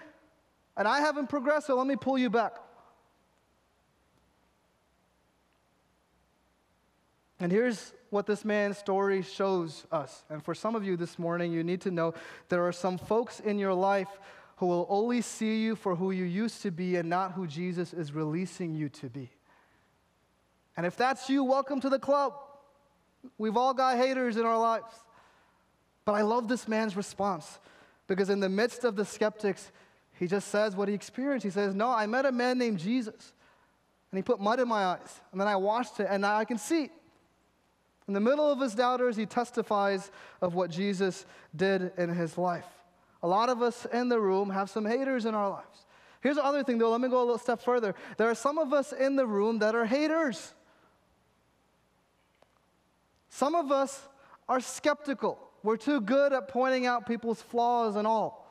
And 0.76 0.88
I 0.88 1.00
haven't 1.00 1.28
progressed, 1.28 1.66
so 1.66 1.76
let 1.76 1.86
me 1.86 1.96
pull 1.96 2.18
you 2.18 2.30
back. 2.30 2.56
And 7.40 7.52
here's 7.52 7.92
what 8.10 8.26
this 8.26 8.44
man's 8.44 8.78
story 8.78 9.22
shows 9.22 9.86
us. 9.92 10.24
And 10.30 10.42
for 10.42 10.54
some 10.54 10.74
of 10.74 10.84
you 10.84 10.96
this 10.96 11.18
morning, 11.18 11.52
you 11.52 11.64
need 11.64 11.80
to 11.82 11.90
know 11.90 12.14
there 12.48 12.66
are 12.66 12.72
some 12.72 12.96
folks 12.96 13.40
in 13.40 13.58
your 13.58 13.74
life 13.74 14.08
who 14.56 14.66
will 14.66 14.86
only 14.88 15.20
see 15.20 15.62
you 15.62 15.74
for 15.74 15.96
who 15.96 16.10
you 16.10 16.24
used 16.24 16.62
to 16.62 16.70
be 16.70 16.96
and 16.96 17.10
not 17.10 17.32
who 17.32 17.46
Jesus 17.46 17.92
is 17.92 18.12
releasing 18.12 18.74
you 18.74 18.88
to 18.88 19.08
be. 19.08 19.30
And 20.76 20.86
if 20.86 20.96
that's 20.96 21.28
you, 21.28 21.44
welcome 21.44 21.80
to 21.80 21.88
the 21.88 21.98
club. 21.98 22.34
We've 23.36 23.56
all 23.56 23.74
got 23.74 23.96
haters 23.96 24.36
in 24.36 24.44
our 24.44 24.58
lives. 24.58 24.94
But 26.04 26.12
I 26.12 26.22
love 26.22 26.48
this 26.48 26.68
man's 26.68 26.96
response 26.96 27.58
because, 28.06 28.30
in 28.30 28.40
the 28.40 28.48
midst 28.48 28.84
of 28.84 28.96
the 28.96 29.04
skeptics, 29.04 29.72
he 30.18 30.26
just 30.26 30.48
says 30.48 30.76
what 30.76 30.88
he 30.88 30.94
experienced. 30.94 31.44
He 31.44 31.50
says, 31.50 31.74
No, 31.74 31.90
I 31.90 32.06
met 32.06 32.26
a 32.26 32.32
man 32.32 32.58
named 32.58 32.78
Jesus, 32.78 33.32
and 34.10 34.18
he 34.18 34.22
put 34.22 34.40
mud 34.40 34.60
in 34.60 34.68
my 34.68 34.84
eyes, 34.84 35.20
and 35.32 35.40
then 35.40 35.48
I 35.48 35.56
washed 35.56 36.00
it, 36.00 36.06
and 36.08 36.22
now 36.22 36.36
I 36.36 36.44
can 36.44 36.58
see. 36.58 36.90
In 38.06 38.14
the 38.14 38.20
middle 38.20 38.50
of 38.50 38.60
his 38.60 38.74
doubters, 38.74 39.16
he 39.16 39.26
testifies 39.26 40.10
of 40.40 40.54
what 40.54 40.70
Jesus 40.70 41.24
did 41.56 41.92
in 41.96 42.10
his 42.10 42.36
life. 42.36 42.66
A 43.22 43.28
lot 43.28 43.48
of 43.48 43.62
us 43.62 43.86
in 43.86 44.10
the 44.10 44.20
room 44.20 44.50
have 44.50 44.68
some 44.68 44.84
haters 44.84 45.24
in 45.24 45.34
our 45.34 45.48
lives. 45.48 45.86
Here's 46.20 46.36
the 46.36 46.44
other 46.44 46.62
thing, 46.62 46.78
though. 46.78 46.90
Let 46.90 47.00
me 47.00 47.08
go 47.08 47.18
a 47.18 47.24
little 47.24 47.38
step 47.38 47.62
further. 47.62 47.94
There 48.18 48.28
are 48.28 48.34
some 48.34 48.58
of 48.58 48.72
us 48.72 48.92
in 48.92 49.16
the 49.16 49.26
room 49.26 49.58
that 49.60 49.74
are 49.74 49.86
haters. 49.86 50.52
Some 53.30 53.54
of 53.54 53.72
us 53.72 54.06
are 54.48 54.60
skeptical. 54.60 55.38
We're 55.62 55.78
too 55.78 56.00
good 56.00 56.32
at 56.34 56.48
pointing 56.48 56.86
out 56.86 57.06
people's 57.06 57.40
flaws 57.40 57.96
and 57.96 58.06
all. 58.06 58.43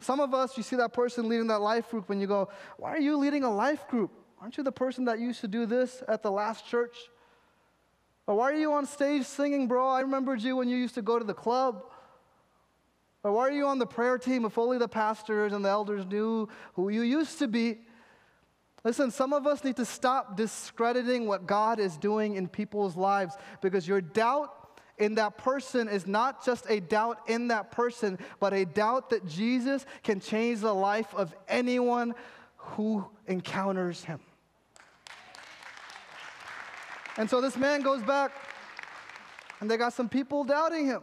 Some 0.00 0.18
of 0.18 0.34
us, 0.34 0.56
you 0.56 0.62
see 0.62 0.76
that 0.76 0.92
person 0.92 1.28
leading 1.28 1.46
that 1.48 1.60
life 1.60 1.90
group, 1.90 2.10
and 2.10 2.20
you 2.20 2.26
go, 2.26 2.48
Why 2.78 2.90
are 2.90 3.00
you 3.00 3.16
leading 3.16 3.44
a 3.44 3.50
life 3.50 3.86
group? 3.88 4.10
Aren't 4.40 4.56
you 4.56 4.64
the 4.64 4.72
person 4.72 5.04
that 5.04 5.20
used 5.20 5.42
to 5.42 5.48
do 5.48 5.66
this 5.66 6.02
at 6.08 6.22
the 6.22 6.30
last 6.30 6.66
church? 6.66 6.96
Or 8.26 8.36
why 8.36 8.50
are 8.50 8.56
you 8.56 8.72
on 8.72 8.86
stage 8.86 9.26
singing, 9.26 9.68
bro? 9.68 9.88
I 9.88 10.00
remembered 10.00 10.40
you 10.40 10.56
when 10.56 10.68
you 10.68 10.76
used 10.76 10.94
to 10.94 11.02
go 11.02 11.18
to 11.18 11.24
the 11.24 11.34
club. 11.34 11.84
Or 13.22 13.32
why 13.32 13.48
are 13.48 13.52
you 13.52 13.66
on 13.66 13.78
the 13.78 13.86
prayer 13.86 14.16
team 14.16 14.46
if 14.46 14.56
only 14.56 14.78
the 14.78 14.88
pastors 14.88 15.52
and 15.52 15.64
the 15.64 15.68
elders 15.68 16.06
knew 16.06 16.48
who 16.74 16.88
you 16.88 17.02
used 17.02 17.38
to 17.40 17.48
be? 17.48 17.78
Listen, 18.82 19.10
some 19.10 19.34
of 19.34 19.46
us 19.46 19.62
need 19.62 19.76
to 19.76 19.84
stop 19.84 20.38
discrediting 20.38 21.26
what 21.26 21.46
God 21.46 21.78
is 21.78 21.98
doing 21.98 22.36
in 22.36 22.48
people's 22.48 22.96
lives 22.96 23.36
because 23.60 23.86
your 23.86 24.00
doubt 24.00 24.59
in 25.00 25.16
that 25.16 25.38
person 25.38 25.88
is 25.88 26.06
not 26.06 26.44
just 26.44 26.66
a 26.68 26.78
doubt 26.78 27.18
in 27.26 27.48
that 27.48 27.72
person, 27.72 28.18
but 28.38 28.52
a 28.52 28.64
doubt 28.64 29.10
that 29.10 29.26
Jesus 29.26 29.86
can 30.02 30.20
change 30.20 30.60
the 30.60 30.74
life 30.74 31.12
of 31.14 31.34
anyone 31.48 32.14
who 32.56 33.04
encounters 33.26 34.04
him. 34.04 34.20
And 37.16 37.28
so 37.28 37.40
this 37.40 37.56
man 37.56 37.80
goes 37.80 38.02
back, 38.02 38.32
and 39.60 39.70
they 39.70 39.76
got 39.76 39.92
some 39.94 40.08
people 40.08 40.44
doubting 40.44 40.86
him. 40.86 41.02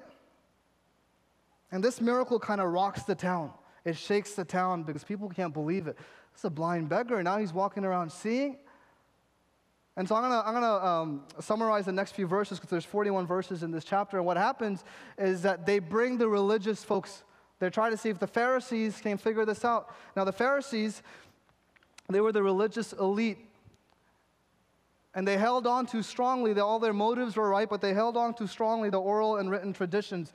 And 1.71 1.83
this 1.83 1.99
miracle 1.99 2.39
kind 2.39 2.61
of 2.61 2.71
rocks 2.71 3.03
the 3.03 3.15
town. 3.15 3.51
It 3.83 3.97
shakes 3.97 4.33
the 4.33 4.45
town 4.45 4.83
because 4.83 5.03
people 5.03 5.27
can't 5.27 5.53
believe 5.53 5.87
it. 5.87 5.97
It's 6.33 6.43
a 6.43 6.49
blind 6.49 6.87
beggar. 6.87 7.15
and 7.15 7.25
Now 7.25 7.37
he's 7.37 7.51
walking 7.51 7.83
around 7.83 8.11
seeing. 8.11 8.57
And 9.97 10.07
so 10.07 10.15
I'm 10.15 10.21
going 10.21 10.31
to 10.31 10.47
I'm 10.47 10.53
gonna, 10.53 10.85
um, 10.85 11.23
summarize 11.39 11.85
the 11.85 11.91
next 11.91 12.11
few 12.11 12.27
verses 12.27 12.59
because 12.59 12.69
there's 12.69 12.85
41 12.85 13.25
verses 13.25 13.63
in 13.63 13.71
this 13.71 13.83
chapter. 13.83 14.17
And 14.17 14.25
what 14.27 14.37
happens 14.37 14.83
is 15.17 15.41
that 15.41 15.65
they 15.65 15.79
bring 15.79 16.19
the 16.19 16.29
religious 16.29 16.83
folks. 16.83 17.23
They're 17.59 17.71
trying 17.71 17.91
to 17.91 17.97
see 17.97 18.09
if 18.09 18.19
the 18.19 18.27
Pharisees 18.27 19.01
can 19.01 19.17
figure 19.17 19.43
this 19.43 19.65
out. 19.65 19.93
Now, 20.15 20.23
the 20.23 20.31
Pharisees, 20.31 21.01
they 22.09 22.21
were 22.21 22.31
the 22.31 22.43
religious 22.43 22.93
elite. 22.93 23.39
And 25.15 25.27
they 25.27 25.35
held 25.35 25.65
on 25.65 25.87
too 25.87 26.03
strongly. 26.03 26.53
That 26.53 26.63
all 26.63 26.77
their 26.77 26.93
motives 26.93 27.35
were 27.35 27.49
right, 27.49 27.67
but 27.67 27.81
they 27.81 27.95
held 27.95 28.15
on 28.15 28.35
too 28.35 28.45
strongly 28.45 28.91
the 28.91 29.01
oral 29.01 29.37
and 29.37 29.49
written 29.49 29.73
traditions. 29.73 30.31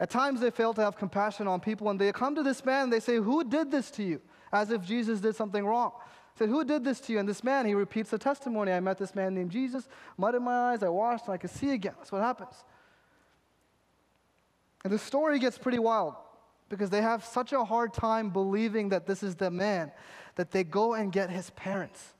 At 0.00 0.08
times, 0.08 0.40
they 0.40 0.50
failed 0.50 0.76
to 0.76 0.82
have 0.82 0.96
compassion 0.96 1.46
on 1.46 1.60
people. 1.60 1.90
And 1.90 2.00
they 2.00 2.10
come 2.12 2.34
to 2.34 2.42
this 2.42 2.64
man 2.64 2.84
and 2.84 2.92
they 2.94 3.00
say, 3.00 3.16
Who 3.16 3.44
did 3.44 3.70
this 3.70 3.90
to 3.92 4.02
you? 4.02 4.22
As 4.50 4.70
if 4.70 4.82
Jesus 4.82 5.20
did 5.20 5.36
something 5.36 5.66
wrong 5.66 5.92
said, 6.38 6.48
Who 6.48 6.64
did 6.64 6.84
this 6.84 7.00
to 7.02 7.12
you? 7.12 7.18
And 7.18 7.28
this 7.28 7.44
man, 7.44 7.66
he 7.66 7.74
repeats 7.74 8.10
the 8.10 8.18
testimony. 8.18 8.72
I 8.72 8.80
met 8.80 8.98
this 8.98 9.14
man 9.14 9.34
named 9.34 9.50
Jesus, 9.50 9.88
mud 10.16 10.34
in 10.34 10.42
my 10.42 10.72
eyes, 10.72 10.82
I 10.82 10.88
washed, 10.88 11.26
and 11.26 11.34
I 11.34 11.36
could 11.36 11.50
see 11.50 11.70
again. 11.70 11.94
That's 11.98 12.12
what 12.12 12.22
happens. 12.22 12.54
And 14.84 14.92
the 14.92 14.98
story 14.98 15.38
gets 15.38 15.58
pretty 15.58 15.78
wild 15.78 16.14
because 16.68 16.90
they 16.90 17.02
have 17.02 17.24
such 17.24 17.52
a 17.52 17.64
hard 17.64 17.92
time 17.92 18.30
believing 18.30 18.88
that 18.90 19.06
this 19.06 19.22
is 19.22 19.34
the 19.34 19.50
man 19.50 19.92
that 20.36 20.50
they 20.50 20.64
go 20.64 20.94
and 20.94 21.12
get 21.12 21.28
his 21.28 21.50
parents. 21.50 22.14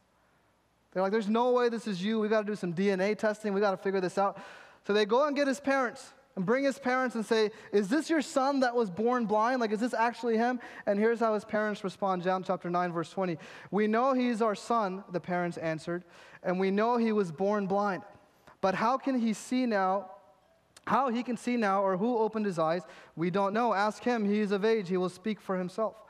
They're 0.93 1.03
like, 1.03 1.13
There's 1.13 1.29
no 1.29 1.53
way 1.53 1.69
this 1.69 1.87
is 1.87 2.03
you. 2.03 2.21
We 2.21 2.29
got 2.29 2.43
to 2.43 2.47
do 2.47 2.57
some 2.57 2.75
DNA 2.75 3.17
testing. 3.17 3.55
We 3.55 3.61
got 3.61 3.71
to 3.73 3.77
figure 3.77 4.01
this 4.01 4.19
out. 4.19 4.41
So 4.87 4.93
they 4.93 5.05
go 5.05 5.27
and 5.27 5.37
get 5.37 5.47
his 5.47 5.61
parents 5.61 6.13
and 6.37 6.47
bring 6.47 6.65
his 6.65 6.79
parents 6.79 7.15
and 7.17 7.27
say, 7.27 7.51
Is 7.73 7.89
this 7.89 8.09
your 8.09 8.23
son 8.23 8.61
that 8.61 8.75
was 8.75 8.91
born 8.91 9.27
blind? 9.27 9.61
Like, 9.61 9.73
is 9.73 9.81
this 9.81 9.95
actually 9.95 10.37
him? 10.37 10.61
And 10.87 10.99
here's 10.99 11.21
how 11.21 11.35
his 11.35 11.45
parents 11.45 11.83
respond 11.85 12.23
John 12.23 12.43
chapter 12.43 12.71
9, 12.71 12.93
verse 12.93 13.11
20. 13.11 13.37
We 13.71 13.87
know 13.87 14.13
he's 14.13 14.41
our 14.41 14.55
son, 14.55 15.05
the 15.13 15.21
parents 15.21 15.57
answered, 15.59 16.05
and 16.43 16.59
we 16.59 16.71
know 16.71 16.97
he 16.97 17.13
was 17.13 17.33
born 17.33 17.67
blind. 17.67 18.03
But 18.61 18.75
how 18.75 18.99
can 18.99 19.19
he 19.19 19.33
see 19.33 19.67
now? 19.67 20.11
How 20.87 21.11
he 21.11 21.23
can 21.23 21.37
see 21.37 21.57
now, 21.57 21.83
or 21.83 21.97
who 21.97 22.19
opened 22.19 22.47
his 22.47 22.59
eyes, 22.59 22.83
we 23.15 23.31
don't 23.31 23.53
know. 23.53 23.75
Ask 23.75 24.03
him, 24.03 24.25
he 24.25 24.41
is 24.41 24.51
of 24.51 24.65
age, 24.65 24.89
he 24.89 24.97
will 24.97 25.09
speak 25.09 25.41
for 25.41 25.57
himself. 25.57 26.03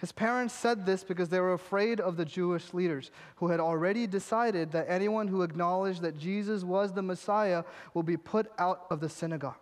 His 0.00 0.12
parents 0.12 0.54
said 0.54 0.86
this 0.86 1.04
because 1.04 1.28
they 1.28 1.40
were 1.40 1.52
afraid 1.52 2.00
of 2.00 2.16
the 2.16 2.24
Jewish 2.24 2.72
leaders 2.72 3.10
who 3.36 3.48
had 3.48 3.60
already 3.60 4.06
decided 4.06 4.72
that 4.72 4.86
anyone 4.88 5.28
who 5.28 5.42
acknowledged 5.42 6.00
that 6.00 6.16
Jesus 6.16 6.64
was 6.64 6.92
the 6.94 7.02
Messiah 7.02 7.64
will 7.92 8.02
be 8.02 8.16
put 8.16 8.50
out 8.58 8.86
of 8.88 9.00
the 9.00 9.10
synagogue. 9.10 9.58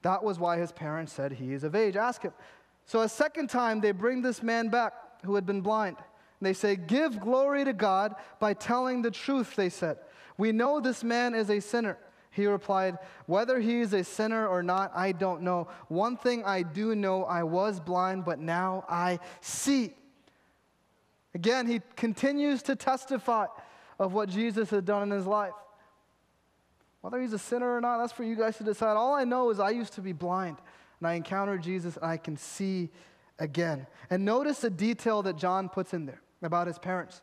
That 0.00 0.24
was 0.24 0.38
why 0.38 0.56
his 0.56 0.72
parents 0.72 1.12
said 1.12 1.32
he 1.32 1.52
is 1.52 1.62
of 1.62 1.74
age. 1.74 1.94
Ask 1.94 2.22
him. 2.22 2.32
So 2.86 3.02
a 3.02 3.08
second 3.08 3.50
time, 3.50 3.80
they 3.80 3.92
bring 3.92 4.22
this 4.22 4.42
man 4.42 4.68
back 4.68 4.94
who 5.24 5.34
had 5.34 5.44
been 5.44 5.60
blind. 5.60 5.98
And 5.98 6.46
they 6.46 6.54
say, 6.54 6.76
Give 6.76 7.20
glory 7.20 7.64
to 7.64 7.74
God 7.74 8.14
by 8.40 8.54
telling 8.54 9.02
the 9.02 9.10
truth, 9.10 9.56
they 9.56 9.68
said. 9.68 9.98
We 10.38 10.52
know 10.52 10.80
this 10.80 11.04
man 11.04 11.34
is 11.34 11.50
a 11.50 11.60
sinner. 11.60 11.98
He 12.36 12.46
replied, 12.46 12.98
Whether 13.24 13.58
he 13.58 13.80
is 13.80 13.94
a 13.94 14.04
sinner 14.04 14.46
or 14.46 14.62
not, 14.62 14.92
I 14.94 15.12
don't 15.12 15.40
know. 15.40 15.68
One 15.88 16.18
thing 16.18 16.44
I 16.44 16.62
do 16.62 16.94
know 16.94 17.24
I 17.24 17.42
was 17.44 17.80
blind, 17.80 18.26
but 18.26 18.38
now 18.38 18.84
I 18.90 19.20
see. 19.40 19.94
Again, 21.34 21.66
he 21.66 21.80
continues 21.96 22.62
to 22.64 22.76
testify 22.76 23.46
of 23.98 24.12
what 24.12 24.28
Jesus 24.28 24.68
had 24.68 24.84
done 24.84 25.02
in 25.04 25.10
his 25.10 25.26
life. 25.26 25.54
Whether 27.00 27.22
he's 27.22 27.32
a 27.32 27.38
sinner 27.38 27.74
or 27.74 27.80
not, 27.80 27.98
that's 27.98 28.12
for 28.12 28.24
you 28.24 28.36
guys 28.36 28.58
to 28.58 28.64
decide. 28.64 28.98
All 28.98 29.14
I 29.14 29.24
know 29.24 29.48
is 29.48 29.58
I 29.58 29.70
used 29.70 29.94
to 29.94 30.02
be 30.02 30.12
blind, 30.12 30.58
and 31.00 31.08
I 31.08 31.14
encountered 31.14 31.62
Jesus, 31.62 31.96
and 31.96 32.04
I 32.04 32.18
can 32.18 32.36
see 32.36 32.90
again. 33.38 33.86
And 34.10 34.26
notice 34.26 34.60
the 34.60 34.68
detail 34.68 35.22
that 35.22 35.36
John 35.36 35.70
puts 35.70 35.94
in 35.94 36.04
there 36.04 36.20
about 36.42 36.66
his 36.66 36.78
parents. 36.78 37.22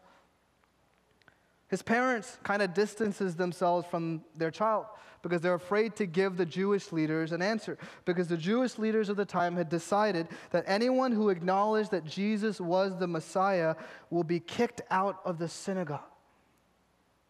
His 1.74 1.82
parents 1.82 2.38
kind 2.44 2.62
of 2.62 2.76
distances 2.76 3.36
themselves 3.36 3.88
from 3.90 4.22
their 4.36 4.52
child 4.52 4.86
because 5.24 5.42
they're 5.42 5.56
afraid 5.56 5.96
to 5.96 6.06
give 6.06 6.38
the 6.38 6.46
Jewish 6.46 6.92
leaders 6.92 7.32
an 7.32 7.42
answer. 7.42 7.80
Because 8.06 8.28
the 8.28 8.38
Jewish 8.38 8.78
leaders 8.78 9.10
of 9.10 9.16
the 9.18 9.26
time 9.26 9.56
had 9.56 9.70
decided 9.70 10.28
that 10.52 10.66
anyone 10.68 11.12
who 11.12 11.30
acknowledged 11.30 11.90
that 11.90 12.06
Jesus 12.06 12.62
was 12.62 13.00
the 13.00 13.08
Messiah 13.08 13.74
will 14.12 14.24
be 14.24 14.40
kicked 14.40 14.82
out 14.92 15.20
of 15.26 15.40
the 15.40 15.50
synagogue. 15.50 16.02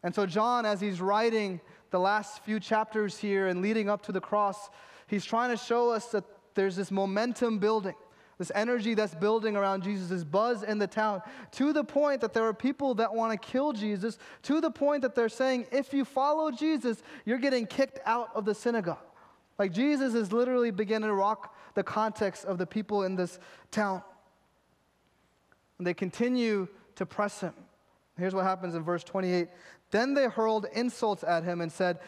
And 0.04 0.14
so, 0.14 0.26
John, 0.26 0.66
as 0.66 0.82
he's 0.82 1.00
writing 1.00 1.62
the 1.92 2.00
last 2.02 2.44
few 2.44 2.60
chapters 2.60 3.18
here 3.18 3.48
and 3.48 3.62
leading 3.62 3.90
up 3.90 4.04
to 4.08 4.12
the 4.12 4.20
cross, 4.20 4.70
he's 5.08 5.24
trying 5.24 5.52
to 5.52 5.58
show 5.58 5.90
us 5.90 6.08
that 6.08 6.26
there's 6.54 6.76
this 6.76 6.92
momentum 6.92 7.60
building 7.60 7.96
this 8.44 8.52
energy 8.56 8.94
that's 8.94 9.16
building 9.16 9.56
around 9.56 9.84
Jesus, 9.84 10.10
this 10.10 10.26
buzz 10.26 10.64
in 10.64 10.78
the 10.78 10.86
town, 10.86 11.22
to 11.52 11.72
the 11.72 11.84
point 11.84 12.20
that 12.20 12.34
there 12.34 12.44
are 12.44 12.54
people 12.54 12.94
that 12.96 13.14
want 13.14 13.32
to 13.32 13.38
kill 13.38 13.72
Jesus, 13.72 14.18
to 14.42 14.60
the 14.60 14.70
point 14.70 15.02
that 15.04 15.16
they're 15.16 15.30
saying, 15.30 15.66
if 15.72 15.94
you 15.94 16.04
follow 16.04 16.52
Jesus, 16.52 17.02
you're 17.24 17.38
getting 17.38 17.66
kicked 17.66 18.00
out 18.06 18.32
of 18.36 18.44
the 18.44 18.54
synagogue. 18.54 18.98
Like 19.58 19.72
Jesus 19.72 20.14
is 20.14 20.34
literally 20.34 20.72
beginning 20.72 21.08
to 21.08 21.14
rock 21.14 21.56
the 21.74 21.84
context 21.84 22.44
of 22.44 22.58
the 22.58 22.66
people 22.66 23.04
in 23.04 23.16
this 23.16 23.40
town. 23.72 24.04
And 25.78 25.88
they 25.88 25.94
continue 25.94 26.68
to 26.96 27.06
press 27.06 27.40
him. 27.40 27.54
Here's 28.18 28.36
what 28.36 28.44
happens 28.44 28.76
in 28.76 28.84
verse 28.84 29.06
28. 29.06 29.48
Then 29.90 30.16
they 30.16 30.28
hurled 30.28 30.66
insults 30.74 31.24
at 31.24 31.46
him 31.46 31.62
and 31.62 31.72
said, 31.72 32.00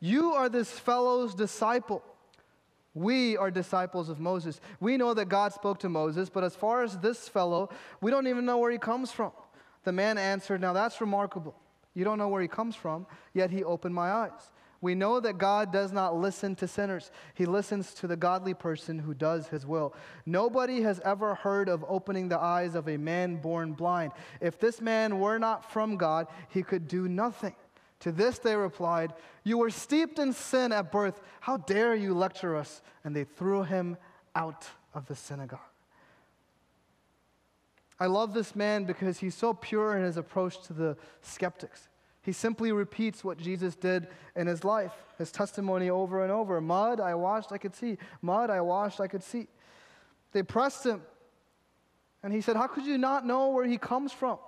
You 0.00 0.32
are 0.32 0.48
this 0.48 0.72
fellow's 0.72 1.36
disciple. 1.36 2.02
We 2.94 3.36
are 3.36 3.50
disciples 3.50 4.08
of 4.08 4.20
Moses. 4.20 4.60
We 4.78 4.96
know 4.96 5.14
that 5.14 5.28
God 5.28 5.52
spoke 5.52 5.80
to 5.80 5.88
Moses, 5.88 6.30
but 6.30 6.44
as 6.44 6.54
far 6.54 6.84
as 6.84 6.96
this 6.98 7.28
fellow, 7.28 7.70
we 8.00 8.10
don't 8.10 8.28
even 8.28 8.44
know 8.46 8.58
where 8.58 8.70
he 8.70 8.78
comes 8.78 9.10
from. 9.10 9.32
The 9.82 9.92
man 9.92 10.16
answered, 10.16 10.60
Now 10.60 10.72
that's 10.72 11.00
remarkable. 11.00 11.54
You 11.94 12.04
don't 12.04 12.18
know 12.18 12.28
where 12.28 12.42
he 12.42 12.48
comes 12.48 12.76
from, 12.76 13.06
yet 13.32 13.50
he 13.50 13.62
opened 13.64 13.94
my 13.94 14.10
eyes. 14.10 14.52
We 14.80 14.94
know 14.94 15.18
that 15.20 15.38
God 15.38 15.72
does 15.72 15.92
not 15.92 16.14
listen 16.14 16.54
to 16.56 16.68
sinners. 16.68 17.10
He 17.32 17.46
listens 17.46 17.94
to 17.94 18.06
the 18.06 18.16
godly 18.16 18.52
person 18.52 18.98
who 18.98 19.14
does 19.14 19.48
his 19.48 19.64
will. 19.64 19.94
Nobody 20.26 20.82
has 20.82 21.00
ever 21.00 21.34
heard 21.34 21.70
of 21.70 21.84
opening 21.88 22.28
the 22.28 22.38
eyes 22.38 22.74
of 22.74 22.86
a 22.86 22.98
man 22.98 23.36
born 23.36 23.72
blind. 23.72 24.12
If 24.42 24.60
this 24.60 24.82
man 24.82 25.20
were 25.20 25.38
not 25.38 25.72
from 25.72 25.96
God, 25.96 26.26
he 26.50 26.62
could 26.62 26.86
do 26.86 27.08
nothing. 27.08 27.54
To 28.00 28.12
this 28.12 28.38
they 28.38 28.56
replied, 28.56 29.12
You 29.44 29.58
were 29.58 29.70
steeped 29.70 30.18
in 30.18 30.32
sin 30.32 30.72
at 30.72 30.92
birth. 30.92 31.20
How 31.40 31.56
dare 31.56 31.94
you 31.94 32.14
lecture 32.14 32.56
us? 32.56 32.82
And 33.04 33.14
they 33.14 33.24
threw 33.24 33.62
him 33.62 33.96
out 34.34 34.66
of 34.94 35.06
the 35.06 35.16
synagogue. 35.16 35.60
I 37.98 38.06
love 38.06 38.34
this 38.34 38.56
man 38.56 38.84
because 38.84 39.18
he's 39.18 39.34
so 39.34 39.54
pure 39.54 39.96
in 39.96 40.02
his 40.02 40.16
approach 40.16 40.60
to 40.66 40.72
the 40.72 40.96
skeptics. 41.22 41.88
He 42.22 42.32
simply 42.32 42.72
repeats 42.72 43.22
what 43.22 43.38
Jesus 43.38 43.76
did 43.76 44.08
in 44.34 44.46
his 44.46 44.64
life, 44.64 44.92
his 45.18 45.30
testimony 45.30 45.90
over 45.90 46.22
and 46.22 46.32
over. 46.32 46.60
Mud 46.60 46.98
I 46.98 47.14
washed, 47.14 47.52
I 47.52 47.58
could 47.58 47.74
see. 47.74 47.98
Mud 48.22 48.50
I 48.50 48.62
washed, 48.62 49.00
I 49.00 49.06
could 49.06 49.22
see. 49.22 49.46
They 50.32 50.42
pressed 50.42 50.84
him, 50.84 51.02
and 52.22 52.32
he 52.32 52.40
said, 52.40 52.56
How 52.56 52.66
could 52.66 52.86
you 52.86 52.98
not 52.98 53.26
know 53.26 53.50
where 53.50 53.66
he 53.66 53.78
comes 53.78 54.10
from? 54.10 54.38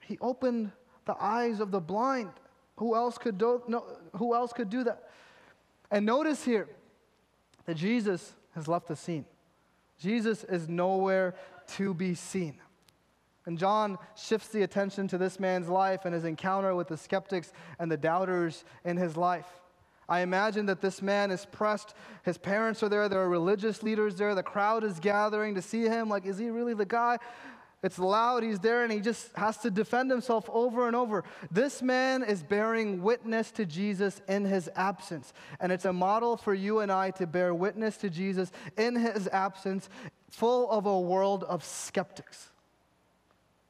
He 0.00 0.18
opened 0.20 0.72
the 1.08 1.16
eyes 1.20 1.58
of 1.58 1.72
the 1.72 1.80
blind. 1.80 2.30
Who 2.76 2.94
else 2.94 3.18
could 3.18 3.38
do, 3.38 3.62
no, 3.66 3.82
who 4.16 4.34
else 4.34 4.52
could 4.52 4.70
do 4.70 4.84
that? 4.84 5.08
And 5.90 6.06
notice 6.06 6.44
here 6.44 6.68
that 7.64 7.74
Jesus 7.74 8.34
has 8.54 8.68
left 8.68 8.86
the 8.86 8.94
scene. 8.94 9.24
Jesus 9.98 10.44
is 10.44 10.68
nowhere 10.68 11.34
to 11.68 11.94
be 11.94 12.14
seen. 12.14 12.58
And 13.46 13.58
John 13.58 13.96
shifts 14.14 14.48
the 14.48 14.62
attention 14.62 15.08
to 15.08 15.18
this 15.18 15.40
man's 15.40 15.68
life 15.68 16.04
and 16.04 16.14
his 16.14 16.24
encounter 16.24 16.74
with 16.74 16.88
the 16.88 16.98
skeptics 16.98 17.52
and 17.78 17.90
the 17.90 17.96
doubters 17.96 18.64
in 18.84 18.98
his 18.98 19.16
life. 19.16 19.48
I 20.10 20.20
imagine 20.20 20.66
that 20.66 20.82
this 20.82 21.00
man 21.00 21.30
is 21.30 21.46
pressed. 21.46 21.94
His 22.22 22.36
parents 22.36 22.82
are 22.82 22.90
there. 22.90 23.08
There 23.08 23.20
are 23.20 23.28
religious 23.28 23.82
leaders 23.82 24.16
there. 24.16 24.34
The 24.34 24.42
crowd 24.42 24.84
is 24.84 25.00
gathering 25.00 25.54
to 25.54 25.62
see 25.62 25.84
him. 25.84 26.10
Like, 26.10 26.26
is 26.26 26.36
he 26.36 26.50
really 26.50 26.74
the 26.74 26.84
guy? 26.84 27.18
It's 27.80 27.98
loud, 27.98 28.42
he's 28.42 28.58
there, 28.58 28.82
and 28.82 28.92
he 28.92 28.98
just 28.98 29.30
has 29.36 29.58
to 29.58 29.70
defend 29.70 30.10
himself 30.10 30.50
over 30.52 30.88
and 30.88 30.96
over. 30.96 31.22
This 31.50 31.80
man 31.80 32.24
is 32.24 32.42
bearing 32.42 33.02
witness 33.02 33.52
to 33.52 33.64
Jesus 33.64 34.20
in 34.26 34.44
his 34.44 34.68
absence. 34.74 35.32
And 35.60 35.70
it's 35.70 35.84
a 35.84 35.92
model 35.92 36.36
for 36.36 36.54
you 36.54 36.80
and 36.80 36.90
I 36.90 37.12
to 37.12 37.26
bear 37.26 37.54
witness 37.54 37.96
to 37.98 38.10
Jesus 38.10 38.50
in 38.76 38.96
his 38.96 39.28
absence, 39.28 39.88
full 40.28 40.68
of 40.70 40.86
a 40.86 41.00
world 41.00 41.44
of 41.44 41.62
skeptics. 41.62 42.48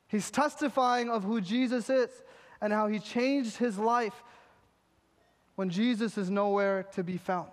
He's 0.08 0.30
testifying 0.30 1.10
of 1.10 1.22
who 1.22 1.42
Jesus 1.42 1.90
is 1.90 2.08
and 2.62 2.72
how 2.72 2.88
he 2.88 2.98
changed 2.98 3.58
his 3.58 3.78
life 3.78 4.24
when 5.54 5.68
Jesus 5.68 6.16
is 6.16 6.30
nowhere 6.30 6.84
to 6.94 7.04
be 7.04 7.18
found. 7.18 7.50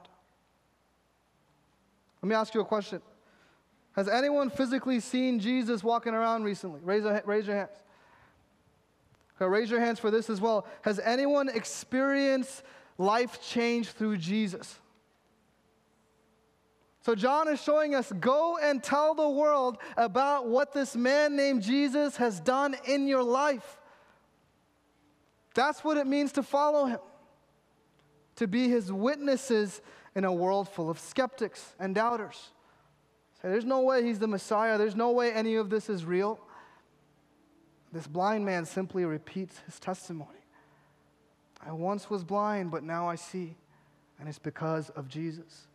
Let 2.21 2.29
me 2.29 2.36
ask 2.36 2.53
you 2.53 2.62
a 2.62 2.65
question. 2.65 3.01
Has 3.95 4.10
anyone 4.10 4.49
physically 4.49 4.99
seen 4.99 5.39
Jesus 5.39 5.84
walking 5.84 6.13
around 6.13 6.43
recently? 6.43 6.81
Raise, 6.84 7.05
a, 7.05 7.21
raise 7.25 7.47
your 7.47 7.55
hands. 7.55 7.77
Okay, 9.38 9.49
raise 9.49 9.69
your 9.69 9.79
hands 9.79 9.99
for 9.99 10.12
this 10.12 10.29
as 10.29 10.41
well. 10.41 10.65
Has 10.81 10.99
anyone 10.99 11.49
experienced 11.49 12.63
life 12.97 13.41
change 13.41 13.89
through 13.89 14.17
Jesus? 14.17 14.79
So, 17.01 17.15
John 17.15 17.47
is 17.47 17.62
showing 17.62 17.93
us 17.93 18.12
go 18.19 18.58
and 18.58 18.84
tell 18.84 19.13
the 19.13 19.29
world 19.29 19.77
about 19.95 20.47
what 20.47 20.73
this 20.73 20.95
man 20.95 21.36
named 21.36 21.62
Jesus 21.62 22.17
has 22.17 22.39
done 22.39 22.75
in 22.88 23.08
your 23.08 23.23
life. 23.23 23.77
That's 25.53 25.84
what 25.84 25.97
it 25.97 26.08
means 26.08 26.34
to 26.34 26.43
follow 26.43 26.86
him, 26.86 26.99
to 28.38 28.47
be 28.47 28.67
his 28.67 28.91
witnesses 28.91 29.81
in 30.15 30.25
a 30.25 30.34
world 30.34 30.67
full 30.67 30.89
of 30.89 30.99
skeptics 30.99 31.75
and 31.79 31.93
doubters. 31.95 32.49
There's 33.51 33.65
no 33.65 33.81
way 33.81 34.03
he's 34.03 34.17
the 34.17 34.27
Messiah. 34.27 34.77
There's 34.77 34.95
no 34.95 35.12
way 35.12 35.31
any 35.31 35.55
of 35.55 35.69
this 35.69 35.88
is 35.89 36.03
real. 36.03 36.39
This 37.91 38.08
blind 38.08 38.43
man 38.45 38.65
simply 38.65 39.05
repeats 39.05 39.60
his 39.67 39.79
testimony. 39.79 40.31
I 41.65 41.71
once 41.71 42.10
was 42.10 42.23
blind, 42.23 42.71
but 42.71 42.84
now 42.84 43.08
I 43.08 43.15
see, 43.15 43.55
and 44.19 44.27
it's 44.27 44.39
because 44.39 44.89
of 44.91 45.08
Jesus. 45.08 45.67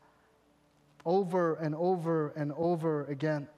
Over 1.07 1.55
and 1.55 1.75
over 1.77 2.33
and 2.37 2.53
over 2.57 3.05
again. 3.05 3.49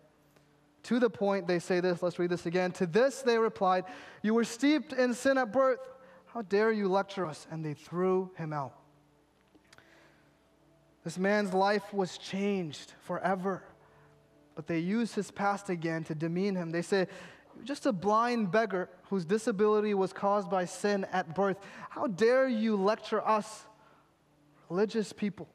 To 0.85 0.99
the 0.99 1.11
point, 1.11 1.47
they 1.47 1.59
say 1.59 1.81
this, 1.81 2.03
let's 2.03 2.19
read 2.19 2.31
this 2.31 2.47
again. 2.47 2.73
To 2.73 2.87
this 2.87 3.23
they 3.23 3.39
replied, 3.39 3.85
You 4.23 4.35
were 4.35 4.45
steeped 4.45 4.93
in 4.93 5.15
sin 5.15 5.39
at 5.39 5.53
birth. 5.53 5.81
How 6.27 6.43
dare 6.43 6.71
you 6.71 6.89
lecture 6.89 7.25
us? 7.25 7.47
And 7.51 7.65
they 7.65 7.75
threw 7.75 8.31
him 8.37 8.53
out. 8.53 8.75
This 11.03 11.19
man's 11.19 11.53
life 11.53 11.93
was 11.93 12.19
changed 12.19 12.93
forever. 13.01 13.63
But 14.55 14.67
they 14.67 14.79
use 14.79 15.15
his 15.15 15.31
past 15.31 15.71
again 15.71 16.05
to 16.05 16.15
demean 16.15 16.55
him. 16.55 16.71
They 16.71 16.83
say, 16.83 17.07
just 17.65 17.87
a 17.87 17.93
blind 17.93 18.51
beggar 18.51 18.89
whose 19.05 19.25
disability 19.25 19.95
was 19.95 20.13
caused 20.13 20.51
by 20.51 20.65
sin 20.65 21.07
at 21.13 21.35
birth. 21.35 21.59
How 21.91 22.07
dare 22.07 22.49
you 22.49 22.77
lecture 22.77 23.27
us, 23.27 23.65
religious 24.69 25.13
people? 25.13 25.49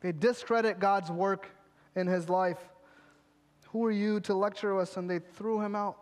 They 0.00 0.12
discredit 0.12 0.78
God's 0.78 1.10
work 1.10 1.48
in 1.94 2.06
his 2.06 2.28
life. 2.28 2.58
Who 3.70 3.84
are 3.84 3.92
you 3.92 4.20
to 4.20 4.34
lecture 4.34 4.78
us? 4.78 4.96
And 4.96 5.10
they 5.10 5.18
threw 5.18 5.60
him 5.60 5.74
out. 5.74 5.96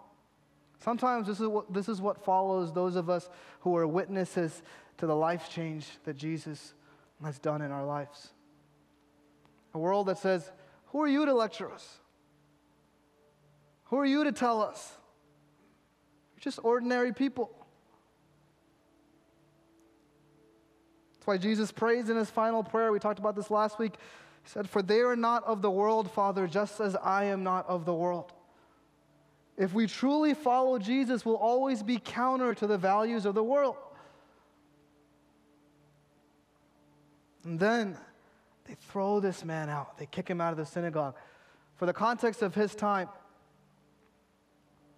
Sometimes 0.81 1.27
this 1.27 1.41
is 1.41 1.49
what, 1.49 1.73
this 1.73 1.89
is 1.89 2.03
what 2.03 2.23
follows 2.23 2.73
those 2.73 2.97
of 2.97 3.09
us 3.09 3.31
who 3.61 3.75
are 3.77 3.87
witnesses 3.87 4.63
to 4.99 5.07
the 5.07 5.17
life 5.17 5.49
change 5.51 5.87
that 6.05 6.17
Jesus 6.17 6.75
has 7.23 7.39
done 7.39 7.63
in 7.63 7.73
our 7.73 7.87
lives. 7.87 8.34
A 9.75 9.79
world 9.79 10.07
that 10.07 10.19
says, 10.19 10.51
Who 10.87 11.03
are 11.03 11.09
you 11.09 11.27
to 11.27 11.35
lecture 11.35 11.71
us? 11.71 11.99
Who 13.85 13.99
are 13.99 14.07
you 14.07 14.25
to 14.25 14.33
tell 14.33 14.63
us? 14.63 14.97
You're 16.35 16.41
just 16.41 16.61
ordinary 16.63 17.13
people. 17.13 17.51
That's 21.15 21.27
why 21.27 21.37
Jesus 21.39 21.73
prays 21.73 22.09
in 22.09 22.17
his 22.17 22.31
final 22.31 22.63
prayer. 22.63 22.93
We 22.93 22.99
talked 22.99 23.19
about 23.19 23.35
this 23.35 23.51
last 23.51 23.79
week. 23.79 23.95
He 24.43 24.51
said, 24.51 24.69
For 24.69 24.83
they 24.83 25.01
are 25.01 25.17
not 25.17 25.45
of 25.45 25.63
the 25.63 25.71
world, 25.71 26.11
Father, 26.11 26.47
just 26.47 26.81
as 26.81 26.97
I 26.97 27.25
am 27.25 27.43
not 27.43 27.69
of 27.69 27.85
the 27.85 27.95
world. 27.95 28.33
If 29.57 29.73
we 29.73 29.87
truly 29.87 30.35
follow 30.35 30.79
Jesus, 30.79 31.25
we'll 31.25 31.37
always 31.37 31.83
be 31.83 31.99
counter 31.99 32.55
to 32.55 32.67
the 32.67 32.77
values 32.77 33.25
of 33.25 33.35
the 33.35 33.45
world. 33.45 33.77
And 37.45 37.59
then 37.59 37.97
they 38.67 38.75
throw 38.75 39.21
this 39.21 39.45
man 39.45 39.69
out, 39.69 39.99
they 39.99 40.07
kick 40.07 40.29
him 40.29 40.41
out 40.41 40.53
of 40.53 40.57
the 40.57 40.67
synagogue. 40.67 41.15
For 41.77 41.87
the 41.87 41.93
context 41.93 42.43
of 42.43 42.55
his 42.55 42.75
time, 42.75 43.09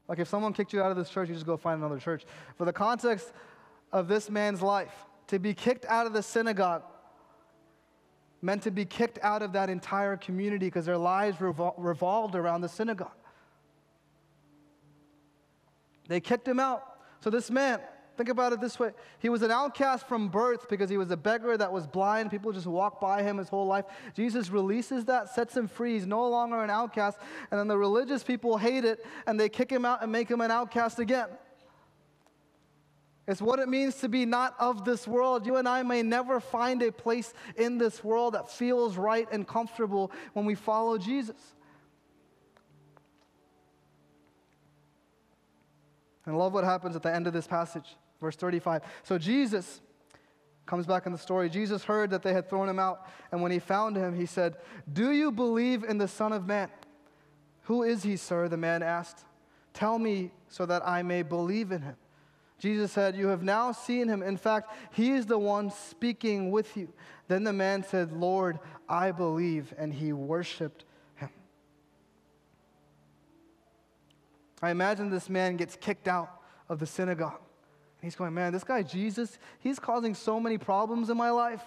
like 0.09 0.19
if 0.19 0.29
someone 0.29 0.53
kicked 0.53 0.73
you 0.73 0.83
out 0.83 0.91
of 0.91 0.97
this 0.97 1.11
church, 1.11 1.29
you 1.29 1.35
just 1.35 1.47
go 1.47 1.57
find 1.57 1.81
another 1.81 1.99
church. 1.99 2.25
For 2.57 2.65
the 2.65 2.73
context 2.73 3.33
of 3.93 4.09
this 4.09 4.31
man's 4.31 4.63
life, 4.63 4.93
to 5.29 5.39
be 5.39 5.55
kicked 5.55 5.85
out 5.87 6.07
of 6.07 6.13
the 6.13 6.23
synagogue 6.23 6.83
meant 8.43 8.63
to 8.63 8.71
be 8.71 8.85
kicked 8.85 9.19
out 9.23 9.43
of 9.43 9.53
that 9.55 9.69
entire 9.69 10.17
community 10.17 10.67
because 10.67 10.87
their 10.87 10.99
lives 10.99 11.39
revol- 11.39 11.75
revolved 11.77 12.35
around 12.35 12.61
the 12.61 12.69
synagogue. 12.69 13.11
They 16.09 16.21
kicked 16.21 16.47
him 16.47 16.61
out. 16.61 17.01
So 17.21 17.31
this 17.31 17.51
man, 17.51 17.81
think 18.17 18.29
about 18.29 18.53
it 18.53 18.61
this 18.61 18.79
way. 18.79 18.93
He 19.19 19.29
was 19.29 19.43
an 19.43 19.51
outcast 19.51 20.09
from 20.09 20.29
birth 20.29 20.69
because 20.69 20.89
he 20.89 20.97
was 20.97 21.11
a 21.11 21.17
beggar 21.17 21.57
that 21.57 21.73
was 21.73 21.87
blind. 21.87 22.31
People 22.31 22.53
just 22.53 22.67
walked 22.67 23.01
by 23.01 23.23
him 23.23 23.39
his 23.39 23.49
whole 23.49 23.67
life. 23.67 23.85
Jesus 24.15 24.51
releases 24.51 25.05
that, 25.07 25.29
sets 25.29 25.57
him 25.57 25.69
free. 25.69 25.95
He's 25.95 26.07
no 26.07 26.29
longer 26.29 26.63
an 26.63 26.71
outcast. 26.71 27.19
And 27.51 27.61
then 27.61 27.69
the 27.69 27.79
religious 27.79 28.23
people 28.23 28.57
hate 28.57 28.85
it 28.85 29.05
and 29.27 29.39
they 29.39 29.49
kick 29.49 29.71
him 29.71 29.85
out 29.85 30.03
and 30.03 30.11
make 30.11 30.29
him 30.31 30.41
an 30.41 30.51
outcast 30.51 30.99
again. 30.99 31.29
It's 33.29 33.43
what 33.43 33.59
it 33.59 33.69
means 33.69 33.97
to 33.97 34.09
be 34.09 34.25
not 34.25 34.55
of 34.59 34.85
this 34.85 35.07
world. 35.07 35.47
You 35.47 35.57
and 35.57 35.69
I 35.69 35.83
may 35.83 36.03
never 36.03 36.39
find 36.39 36.81
a 36.83 36.93
place 36.93 37.35
in 37.57 37.77
this 37.77 38.05
world 38.05 38.35
that 38.35 38.49
feels 38.51 38.97
right 38.97 39.27
and 39.33 39.47
comfortable 39.47 40.13
when 40.33 40.45
we 40.45 40.55
follow 40.55 40.97
Jesus. 40.97 41.37
And 46.25 46.37
love 46.37 46.53
what 46.53 46.65
happens 46.65 46.97
at 46.97 47.03
the 47.03 47.15
end 47.15 47.27
of 47.27 47.33
this 47.33 47.47
passage, 47.47 47.97
verse 48.21 48.37
35. 48.37 48.83
So 49.03 49.19
Jesus 49.19 49.81
comes 50.67 50.87
back 50.87 51.07
in 51.07 51.13
the 51.13 51.19
story. 51.19 51.49
Jesus 51.49 51.85
heard 51.85 52.11
that 52.11 52.23
they 52.23 52.33
had 52.33 52.49
thrown 52.49 52.69
him 52.69 52.79
out, 52.79 53.09
and 53.31 53.41
when 53.41 53.53
he 53.53 53.59
found 53.59 53.97
him, 53.97 54.15
he 54.15 54.27
said, 54.27 54.57
Do 54.93 55.13
you 55.13 55.31
believe 55.31 55.85
in 55.85 55.99
the 55.99 56.09
Son 56.09 56.33
of 56.33 56.47
Man? 56.47 56.69
Who 57.63 57.83
is 57.83 58.03
he, 58.03 58.17
sir? 58.17 58.49
The 58.49 58.57
man 58.57 58.83
asked. 58.83 59.25
Tell 59.73 59.99
me 59.99 60.33
so 60.49 60.67
that 60.67 60.87
I 60.87 61.03
may 61.03 61.23
believe 61.23 61.73
in 61.73 61.83
him. 61.83 61.97
Jesus 62.59 62.93
said, 62.93 63.17
You 63.17 63.29
have 63.29 63.43
now 63.43 63.73
seen 63.73 64.09
him. 64.09 64.23
In 64.23 64.37
fact, 64.37 64.73
he 64.93 65.13
is 65.13 65.27
the 65.27 65.39
one 65.39 65.71
speaking 65.71 66.51
with 66.51 66.77
you. 66.77 66.93
Then 67.29 67.45
the 67.45 67.53
man 67.53 67.83
said, 67.83 68.13
Lord, 68.13 68.59
I 68.89 69.13
believe, 69.13 69.75
and 69.77 69.93
he 69.93 70.13
worshiped 70.13 70.85
him. 71.17 71.29
I 74.63 74.71
imagine 74.71 75.11
this 75.11 75.29
man 75.29 75.57
gets 75.57 75.77
kicked 75.77 76.09
out 76.09 76.41
of 76.69 76.79
the 76.79 76.87
synagogue. 76.87 77.41
He's 78.07 78.15
going, 78.15 78.33
man, 78.35 78.53
this 78.53 78.63
guy 78.63 78.85
Jesus, 78.85 79.37
he's 79.59 79.81
causing 79.81 80.15
so 80.15 80.39
many 80.39 80.59
problems 80.59 81.11
in 81.11 81.17
my 81.17 81.31
life. 81.31 81.63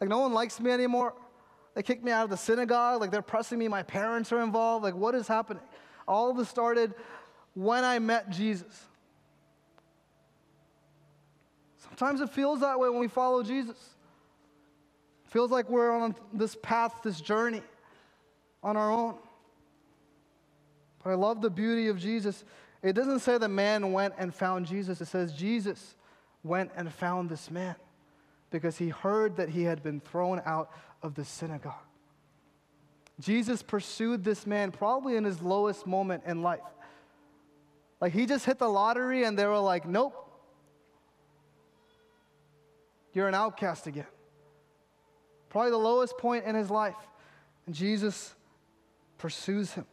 Like, 0.00 0.10
no 0.10 0.18
one 0.18 0.32
likes 0.32 0.58
me 0.58 0.72
anymore. 0.72 1.14
They 1.76 1.84
kicked 1.84 2.02
me 2.02 2.10
out 2.10 2.24
of 2.24 2.30
the 2.30 2.36
synagogue. 2.36 3.00
Like, 3.00 3.12
they're 3.12 3.22
pressing 3.22 3.60
me. 3.60 3.68
My 3.68 3.84
parents 3.84 4.32
are 4.32 4.42
involved. 4.42 4.82
Like, 4.82 4.96
what 4.96 5.14
is 5.14 5.28
happening? 5.28 5.62
All 6.08 6.32
of 6.32 6.36
this 6.36 6.48
started 6.48 6.94
when 7.54 7.84
I 7.84 8.00
met 8.00 8.28
Jesus. 8.30 8.86
Sometimes 11.78 12.20
it 12.20 12.30
feels 12.30 12.58
that 12.58 12.80
way 12.80 12.88
when 12.88 12.98
we 12.98 13.06
follow 13.06 13.44
Jesus. 13.44 13.76
It 15.26 15.30
feels 15.30 15.52
like 15.52 15.70
we're 15.70 15.92
on 15.92 16.16
this 16.32 16.56
path, 16.60 17.02
this 17.04 17.20
journey 17.20 17.62
on 18.64 18.76
our 18.76 18.90
own. 18.90 19.14
But 21.04 21.10
I 21.10 21.14
love 21.14 21.40
the 21.40 21.50
beauty 21.50 21.86
of 21.86 22.00
Jesus. 22.00 22.44
It 22.82 22.94
doesn't 22.94 23.20
say 23.20 23.38
the 23.38 23.48
man 23.48 23.92
went 23.92 24.14
and 24.18 24.34
found 24.34 24.66
Jesus, 24.66 25.00
it 25.00 25.06
says 25.06 25.32
Jesus 25.32 25.94
went 26.42 26.72
and 26.76 26.92
found 26.92 27.30
this 27.30 27.50
man 27.50 27.76
because 28.50 28.76
he 28.76 28.88
heard 28.88 29.36
that 29.36 29.48
he 29.48 29.62
had 29.62 29.82
been 29.82 30.00
thrown 30.00 30.42
out 30.44 30.70
of 31.02 31.14
the 31.14 31.24
synagogue. 31.24 31.74
Jesus 33.20 33.62
pursued 33.62 34.24
this 34.24 34.46
man 34.46 34.72
probably 34.72 35.16
in 35.16 35.24
his 35.24 35.40
lowest 35.40 35.86
moment 35.86 36.24
in 36.26 36.42
life. 36.42 36.60
Like 38.00 38.12
he 38.12 38.26
just 38.26 38.44
hit 38.44 38.58
the 38.58 38.68
lottery 38.68 39.22
and 39.22 39.38
they 39.38 39.46
were 39.46 39.58
like, 39.58 39.86
nope, 39.86 40.14
you're 43.12 43.28
an 43.28 43.34
outcast 43.34 43.86
again. 43.86 44.06
Probably 45.50 45.70
the 45.70 45.76
lowest 45.76 46.18
point 46.18 46.44
in 46.44 46.56
his 46.56 46.70
life. 46.70 46.96
And 47.66 47.74
Jesus 47.74 48.34
pursues 49.18 49.72
him 49.72 49.86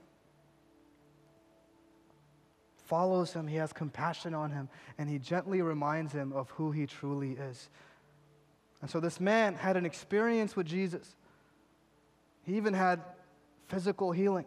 follows 2.89 3.33
him, 3.33 3.47
he 3.47 3.57
has 3.57 3.71
compassion 3.71 4.33
on 4.33 4.49
him, 4.49 4.67
and 4.97 5.07
he 5.07 5.19
gently 5.19 5.61
reminds 5.61 6.11
him 6.11 6.33
of 6.33 6.49
who 6.51 6.71
he 6.71 6.87
truly 6.87 7.33
is. 7.33 7.69
And 8.81 8.89
so 8.89 8.99
this 8.99 9.19
man 9.19 9.53
had 9.53 9.77
an 9.77 9.85
experience 9.85 10.55
with 10.55 10.65
Jesus. 10.65 11.15
He 12.43 12.57
even 12.57 12.73
had 12.73 12.99
physical 13.67 14.11
healing. 14.11 14.45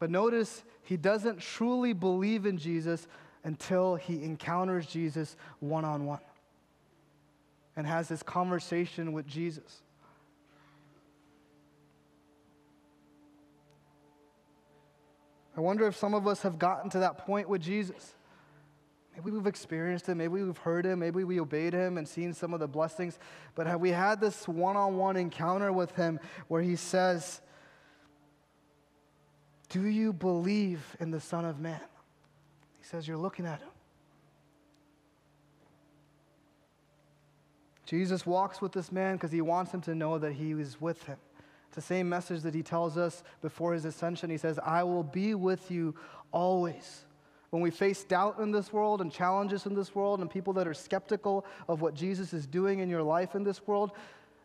But 0.00 0.10
notice, 0.10 0.64
he 0.82 0.96
doesn't 0.96 1.40
truly 1.40 1.92
believe 1.92 2.46
in 2.46 2.58
Jesus 2.58 3.06
until 3.44 3.94
he 3.94 4.24
encounters 4.24 4.86
Jesus 4.86 5.36
one 5.60 5.84
on 5.84 6.06
one 6.06 6.20
and 7.76 7.86
has 7.86 8.08
this 8.08 8.24
conversation 8.24 9.12
with 9.12 9.26
Jesus. 9.28 9.83
I 15.56 15.60
wonder 15.60 15.86
if 15.86 15.96
some 15.96 16.14
of 16.14 16.26
us 16.26 16.42
have 16.42 16.58
gotten 16.58 16.90
to 16.90 16.98
that 17.00 17.18
point 17.18 17.48
with 17.48 17.62
Jesus. 17.62 18.14
Maybe 19.14 19.30
we've 19.30 19.46
experienced 19.46 20.08
him, 20.08 20.18
maybe 20.18 20.42
we've 20.42 20.58
heard 20.58 20.84
him, 20.84 20.98
maybe 20.98 21.22
we 21.22 21.38
obeyed 21.38 21.72
him 21.72 21.98
and 21.98 22.08
seen 22.08 22.32
some 22.32 22.52
of 22.52 22.58
the 22.58 22.66
blessings, 22.66 23.18
but 23.54 23.68
have 23.68 23.80
we 23.80 23.90
had 23.90 24.20
this 24.20 24.48
one 24.48 24.76
on 24.76 24.96
one 24.96 25.16
encounter 25.16 25.72
with 25.72 25.94
him 25.94 26.18
where 26.48 26.62
he 26.62 26.74
says, 26.74 27.40
Do 29.68 29.86
you 29.86 30.12
believe 30.12 30.96
in 30.98 31.12
the 31.12 31.20
Son 31.20 31.44
of 31.44 31.60
Man? 31.60 31.80
He 32.78 32.84
says, 32.84 33.06
You're 33.06 33.16
looking 33.16 33.46
at 33.46 33.60
him. 33.60 33.68
Jesus 37.86 38.26
walks 38.26 38.60
with 38.60 38.72
this 38.72 38.90
man 38.90 39.14
because 39.14 39.30
he 39.30 39.42
wants 39.42 39.72
him 39.72 39.80
to 39.82 39.94
know 39.94 40.18
that 40.18 40.32
he 40.32 40.52
is 40.52 40.80
with 40.80 41.04
him. 41.04 41.18
The 41.74 41.82
same 41.82 42.08
message 42.08 42.42
that 42.42 42.54
he 42.54 42.62
tells 42.62 42.96
us 42.96 43.22
before 43.42 43.72
his 43.72 43.84
ascension. 43.84 44.30
He 44.30 44.38
says, 44.38 44.58
I 44.64 44.84
will 44.84 45.02
be 45.02 45.34
with 45.34 45.70
you 45.70 45.94
always. 46.32 47.04
When 47.50 47.62
we 47.62 47.70
face 47.70 48.02
doubt 48.04 48.38
in 48.38 48.50
this 48.50 48.72
world 48.72 49.00
and 49.00 49.12
challenges 49.12 49.66
in 49.66 49.74
this 49.74 49.94
world 49.94 50.20
and 50.20 50.30
people 50.30 50.52
that 50.54 50.66
are 50.66 50.74
skeptical 50.74 51.44
of 51.68 51.80
what 51.80 51.94
Jesus 51.94 52.32
is 52.32 52.46
doing 52.46 52.80
in 52.80 52.88
your 52.88 53.02
life 53.02 53.34
in 53.34 53.44
this 53.44 53.66
world, 53.66 53.92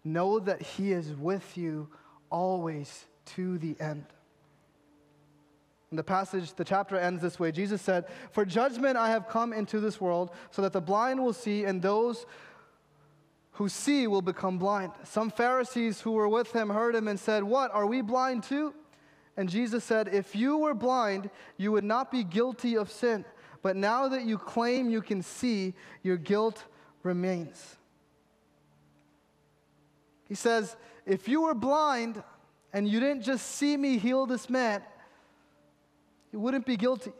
know 0.04 0.40
that 0.40 0.62
he 0.62 0.92
is 0.92 1.14
with 1.16 1.58
you 1.58 1.88
always 2.30 3.06
to 3.26 3.58
the 3.58 3.76
end. 3.80 4.06
And 5.90 5.98
the 5.98 6.04
passage, 6.04 6.54
the 6.54 6.64
chapter 6.64 6.98
ends 6.98 7.22
this 7.22 7.40
way. 7.40 7.52
Jesus 7.52 7.82
said, 7.82 8.06
For 8.32 8.46
judgment 8.46 8.96
I 8.96 9.10
have 9.10 9.28
come 9.28 9.54
into 9.54 9.80
this 9.80 10.00
world, 10.00 10.32
so 10.52 10.62
that 10.62 10.74
the 10.74 10.82
blind 10.82 11.20
will 11.20 11.34
see, 11.34 11.66
and 11.66 11.82
those 11.82 12.28
who 13.60 13.68
see 13.68 14.08
will 14.08 14.22
become 14.22 14.58
blind. 14.58 14.94
Some 15.04 15.30
Pharisees 15.30 16.00
who 16.00 16.12
were 16.12 16.30
with 16.30 16.54
him 16.54 16.70
heard 16.70 16.96
him 16.96 17.10
and 17.10 17.20
said, 17.20 17.44
What, 17.44 17.74
are 17.74 17.86
we 17.86 18.00
blind 18.00 18.44
too? 18.44 18.74
And 19.36 19.50
Jesus 19.50 19.84
said, 19.84 20.08
If 20.08 20.34
you 20.34 20.60
were 20.60 20.74
blind, 20.74 21.30
you 21.58 21.74
would 21.74 21.84
not 21.84 22.10
be 22.10 22.24
guilty 22.24 22.78
of 22.78 22.90
sin. 22.90 23.26
But 23.62 23.76
now 23.76 24.08
that 24.08 24.24
you 24.24 24.38
claim 24.38 24.90
you 24.90 25.02
can 25.02 25.22
see, 25.22 25.74
your 26.04 26.16
guilt 26.16 26.64
remains. 27.04 27.76
He 30.30 30.36
says, 30.36 30.78
If 31.06 31.28
you 31.28 31.42
were 31.42 31.54
blind 31.54 32.24
and 32.72 32.88
you 32.88 33.02
didn't 33.02 33.24
just 33.24 33.46
see 33.46 33.76
me 33.76 33.98
heal 33.98 34.26
this 34.26 34.50
man, 34.50 34.82
you 36.32 36.40
wouldn't 36.40 36.66
be 36.66 36.78
guilty. 36.78 37.12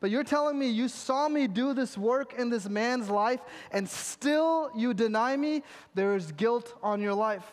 But 0.00 0.10
you're 0.10 0.24
telling 0.24 0.58
me 0.58 0.68
you 0.68 0.88
saw 0.88 1.28
me 1.28 1.46
do 1.46 1.74
this 1.74 1.98
work 1.98 2.34
in 2.34 2.50
this 2.50 2.68
man's 2.68 3.10
life 3.10 3.40
and 3.72 3.88
still 3.88 4.70
you 4.76 4.94
deny 4.94 5.36
me? 5.36 5.62
There 5.94 6.14
is 6.14 6.30
guilt 6.32 6.74
on 6.82 7.00
your 7.00 7.14
life. 7.14 7.44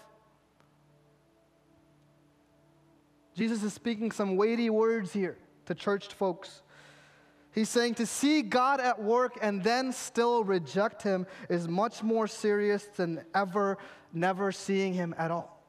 Jesus 3.36 3.64
is 3.64 3.74
speaking 3.74 4.12
some 4.12 4.38
weighty 4.38 4.70
words 4.70 5.12
here 5.12 5.38
to 5.66 5.76
churched 5.76 6.14
folks. 6.14 6.62
He's 7.52 7.70
saying 7.70 7.96
to 7.96 8.06
see 8.06 8.42
God 8.42 8.80
at 8.80 9.02
work 9.02 9.38
and 9.42 9.64
then 9.64 9.92
still 9.92 10.44
reject 10.44 11.02
him 11.02 11.26
is 11.50 11.68
much 11.68 12.04
more 12.04 12.28
serious 12.28 12.84
than 12.96 13.24
ever 13.34 13.78
never 14.14 14.52
seeing 14.52 14.94
him 14.94 15.14
at 15.18 15.32
all. 15.32 15.62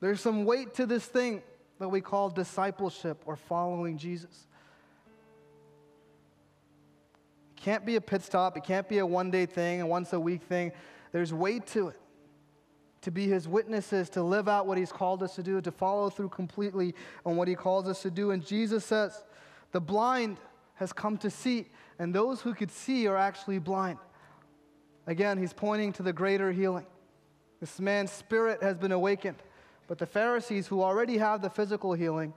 There's 0.00 0.20
some 0.20 0.44
weight 0.44 0.74
to 0.74 0.86
this 0.86 1.04
thing 1.04 1.42
that 1.80 1.88
we 1.88 2.00
call 2.00 2.30
discipleship 2.30 3.22
or 3.26 3.34
following 3.34 3.98
Jesus. 3.98 4.46
It 7.56 7.62
can't 7.62 7.84
be 7.84 7.96
a 7.96 8.00
pit 8.00 8.22
stop, 8.22 8.56
it 8.56 8.64
can't 8.64 8.88
be 8.88 8.98
a 8.98 9.06
one 9.06 9.30
day 9.30 9.46
thing, 9.46 9.80
a 9.80 9.86
once 9.86 10.12
a 10.12 10.20
week 10.20 10.42
thing. 10.42 10.70
There's 11.10 11.34
weight 11.34 11.66
to 11.68 11.88
it. 11.88 11.96
To 13.02 13.10
be 13.10 13.26
his 13.26 13.48
witnesses, 13.48 14.10
to 14.10 14.22
live 14.22 14.46
out 14.46 14.66
what 14.66 14.76
he's 14.76 14.92
called 14.92 15.22
us 15.22 15.34
to 15.36 15.42
do, 15.42 15.58
to 15.62 15.72
follow 15.72 16.10
through 16.10 16.28
completely 16.28 16.94
on 17.24 17.34
what 17.36 17.48
he 17.48 17.54
calls 17.54 17.88
us 17.88 18.02
to 18.02 18.10
do. 18.10 18.30
And 18.30 18.44
Jesus 18.44 18.84
says, 18.84 19.24
the 19.72 19.80
blind 19.80 20.36
has 20.74 20.92
come 20.92 21.16
to 21.18 21.30
see, 21.30 21.66
and 21.98 22.14
those 22.14 22.42
who 22.42 22.52
could 22.52 22.70
see 22.70 23.06
are 23.06 23.16
actually 23.16 23.58
blind. 23.58 23.98
Again, 25.06 25.38
he's 25.38 25.54
pointing 25.54 25.94
to 25.94 26.02
the 26.02 26.12
greater 26.12 26.52
healing. 26.52 26.84
This 27.58 27.80
man's 27.80 28.10
spirit 28.10 28.62
has 28.62 28.76
been 28.76 28.92
awakened. 28.92 29.36
But 29.90 29.98
the 29.98 30.06
Pharisees, 30.06 30.68
who 30.68 30.82
already 30.82 31.18
have 31.18 31.42
the 31.42 31.50
physical 31.50 31.94
healing, 31.94 32.32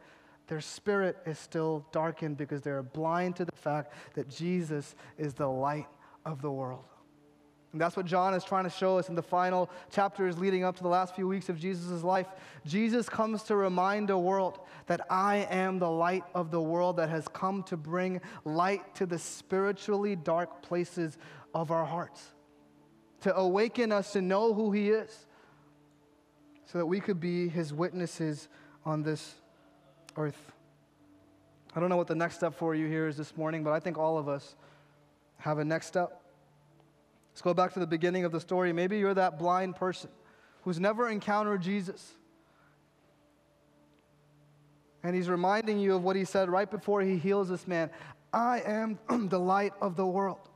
their 0.47 0.59
spirit 0.59 1.17
is 1.27 1.37
still 1.37 1.85
darkened 1.91 2.35
because 2.35 2.63
they're 2.63 2.81
blind 2.81 3.35
to 3.35 3.45
the 3.45 3.51
fact 3.51 3.93
that 4.15 4.27
Jesus 4.27 4.95
is 5.19 5.35
the 5.35 5.47
light 5.47 5.85
of 6.25 6.41
the 6.41 6.49
world. 6.49 6.85
And 7.71 7.79
that's 7.79 7.95
what 7.95 8.07
John 8.07 8.33
is 8.33 8.43
trying 8.43 8.63
to 8.63 8.71
show 8.71 8.97
us 8.97 9.07
in 9.07 9.13
the 9.13 9.21
final 9.21 9.69
chapters 9.91 10.39
leading 10.39 10.63
up 10.63 10.75
to 10.77 10.81
the 10.81 10.89
last 10.89 11.13
few 11.13 11.27
weeks 11.27 11.47
of 11.47 11.59
Jesus' 11.59 12.01
life. 12.01 12.25
Jesus 12.65 13.07
comes 13.07 13.43
to 13.43 13.55
remind 13.55 14.09
the 14.09 14.17
world 14.17 14.57
that 14.87 15.05
I 15.11 15.47
am 15.51 15.77
the 15.77 15.91
light 15.91 16.23
of 16.33 16.49
the 16.49 16.59
world 16.59 16.97
that 16.97 17.09
has 17.09 17.27
come 17.27 17.61
to 17.65 17.77
bring 17.77 18.19
light 18.45 18.95
to 18.95 19.05
the 19.05 19.19
spiritually 19.19 20.15
dark 20.15 20.63
places 20.63 21.19
of 21.53 21.69
our 21.69 21.85
hearts, 21.85 22.33
to 23.21 23.35
awaken 23.35 23.91
us 23.91 24.13
to 24.13 24.23
know 24.23 24.55
who 24.55 24.71
He 24.71 24.89
is, 24.89 25.27
so 26.65 26.77
that 26.77 26.85
we 26.85 26.99
could 26.99 27.19
be 27.19 27.47
His 27.47 27.73
witnesses 27.73 28.47
on 28.85 29.03
this 29.03 29.35
earth. 30.17 30.51
I 31.75 31.79
don't 31.79 31.89
know 31.89 31.97
what 31.97 32.07
the 32.07 32.15
next 32.15 32.35
step 32.35 32.53
for 32.53 32.75
you 32.75 32.87
here 32.87 33.07
is 33.07 33.17
this 33.17 33.35
morning, 33.35 33.63
but 33.63 33.73
I 33.73 33.79
think 33.79 33.97
all 33.97 34.17
of 34.17 34.27
us 34.27 34.55
have 35.37 35.57
a 35.57 35.65
next 35.65 35.87
step. 35.87 36.21
Let's 37.31 37.41
go 37.41 37.53
back 37.53 37.73
to 37.73 37.79
the 37.79 37.87
beginning 37.87 38.25
of 38.25 38.31
the 38.31 38.39
story. 38.39 38.71
Maybe 38.73 38.99
you're 38.99 39.15
that 39.15 39.39
blind 39.39 39.75
person 39.75 40.11
who's 40.63 40.79
never 40.79 41.09
encountered 41.09 41.61
Jesus. 41.61 42.13
And 45.01 45.15
he's 45.15 45.29
reminding 45.29 45.79
you 45.79 45.95
of 45.95 46.03
what 46.03 46.15
he 46.15 46.25
said 46.25 46.49
right 46.49 46.69
before 46.69 47.01
he 47.01 47.17
heals 47.17 47.49
this 47.49 47.67
man 47.67 47.89
I 48.31 48.61
am 48.65 48.99
the 49.29 49.39
light 49.39 49.73
of 49.81 49.95
the 49.95 50.05
world. 50.05 50.49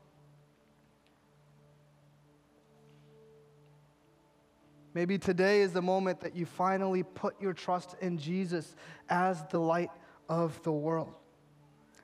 Maybe 4.98 5.20
today 5.20 5.62
is 5.62 5.74
the 5.74 5.82
moment 5.84 6.22
that 6.22 6.36
you 6.36 6.48
finally 6.48 7.04
put 7.04 7.40
your 7.40 7.54
trust 7.54 7.96
in 8.02 8.18
Jesus 8.18 8.76
as 9.10 9.44
the 9.52 9.60
light 9.60 9.92
of 10.28 10.60
the 10.64 10.72
world. 10.72 11.14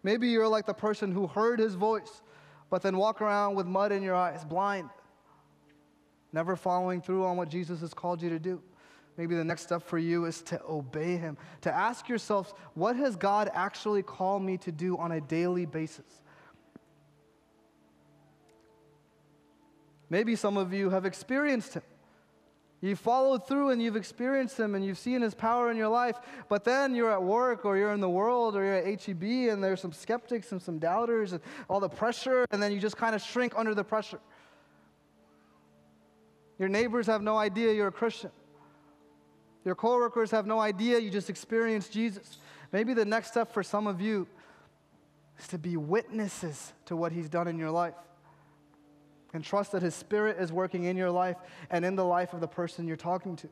Maybe 0.04 0.28
you're 0.28 0.48
like 0.48 0.68
the 0.68 0.76
person 0.76 1.12
who 1.12 1.26
heard 1.26 1.58
his 1.58 1.74
voice, 1.74 2.22
but 2.70 2.84
then 2.84 2.96
walk 2.96 3.20
around 3.20 3.56
with 3.56 3.66
mud 3.66 3.92
in 3.92 4.04
your 4.04 4.14
eyes, 4.14 4.46
blind, 4.46 4.92
never 6.32 6.56
following 6.56 7.02
through 7.02 7.26
on 7.26 7.36
what 7.36 7.50
Jesus 7.50 7.82
has 7.82 7.96
called 7.96 8.22
you 8.22 8.30
to 8.30 8.38
do. 8.38 8.62
Maybe 9.18 9.34
the 9.34 9.44
next 9.44 9.64
step 9.64 9.82
for 9.82 9.98
you 9.98 10.26
is 10.26 10.44
to 10.44 10.62
obey 10.64 11.18
him, 11.18 11.36
to 11.62 11.74
ask 11.74 12.08
yourselves, 12.08 12.54
what 12.76 12.96
has 12.96 13.16
God 13.16 13.50
actually 13.56 14.04
called 14.04 14.44
me 14.44 14.56
to 14.58 14.72
do 14.72 15.00
on 15.00 15.14
a 15.14 15.20
daily 15.20 15.66
basis? 15.66 16.22
Maybe 20.12 20.36
some 20.36 20.58
of 20.58 20.74
you 20.74 20.92
have 20.92 21.08
experienced 21.08 21.74
him. 21.74 21.82
You 22.84 22.98
followed 22.98 23.48
through 23.48 23.70
and 23.70 23.82
you've 23.82 23.96
experienced 23.96 24.60
Him 24.60 24.76
and 24.76 24.84
you've 24.84 24.98
seen 24.98 25.22
His 25.22 25.34
power 25.34 25.72
in 25.72 25.78
your 25.78 25.88
life, 25.88 26.18
but 26.50 26.66
then 26.66 26.94
you're 26.94 27.14
at 27.14 27.24
work 27.24 27.64
or 27.64 27.78
you're 27.78 27.94
in 27.94 28.02
the 28.02 28.10
world 28.10 28.58
or 28.58 28.64
you're 28.66 28.74
at 28.74 29.02
HEB 29.02 29.24
and 29.24 29.64
there's 29.64 29.80
some 29.80 29.94
skeptics 29.94 30.52
and 30.52 30.62
some 30.62 30.80
doubters 30.80 31.32
and 31.32 31.42
all 31.70 31.80
the 31.80 31.88
pressure, 31.88 32.46
and 32.52 32.62
then 32.62 32.74
you 32.74 32.82
just 32.82 32.98
kind 32.98 33.16
of 33.16 33.22
shrink 33.22 33.54
under 33.56 33.74
the 33.74 33.86
pressure. 33.86 34.20
Your 36.60 36.68
neighbors 36.68 37.08
have 37.08 37.22
no 37.22 37.38
idea 37.38 37.72
you're 37.72 37.88
a 37.88 37.92
Christian. 37.92 38.32
Your 39.64 39.76
coworkers 39.76 40.30
have 40.32 40.46
no 40.46 40.60
idea 40.60 41.00
you 41.00 41.10
just 41.10 41.30
experienced 41.30 41.94
Jesus. 41.94 42.38
Maybe 42.74 42.94
the 42.94 43.06
next 43.06 43.30
step 43.30 43.54
for 43.54 43.64
some 43.64 43.88
of 43.88 44.02
you 44.02 44.28
is 45.40 45.48
to 45.48 45.58
be 45.58 45.78
witnesses 45.78 46.74
to 46.88 46.98
what 46.98 47.14
He's 47.14 47.30
done 47.30 47.48
in 47.48 47.58
your 47.58 47.72
life 47.72 47.94
and 49.34 49.44
trust 49.44 49.72
that 49.72 49.82
His 49.82 49.96
Spirit 49.96 50.38
is 50.40 50.52
working 50.52 50.84
in 50.84 50.96
your 50.96 51.12
life 51.12 51.38
and 51.70 51.84
in 51.84 51.96
the 51.96 52.06
life 52.06 52.34
of 52.34 52.40
the 52.40 52.48
person 52.48 52.88
you're 52.88 52.96
talking 52.96 53.36
to. 53.38 53.50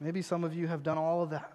Maybe 0.00 0.22
some 0.22 0.44
of 0.44 0.54
you 0.54 0.66
have 0.66 0.82
done 0.82 0.96
all 0.96 1.22
of 1.22 1.30
that 1.30 1.52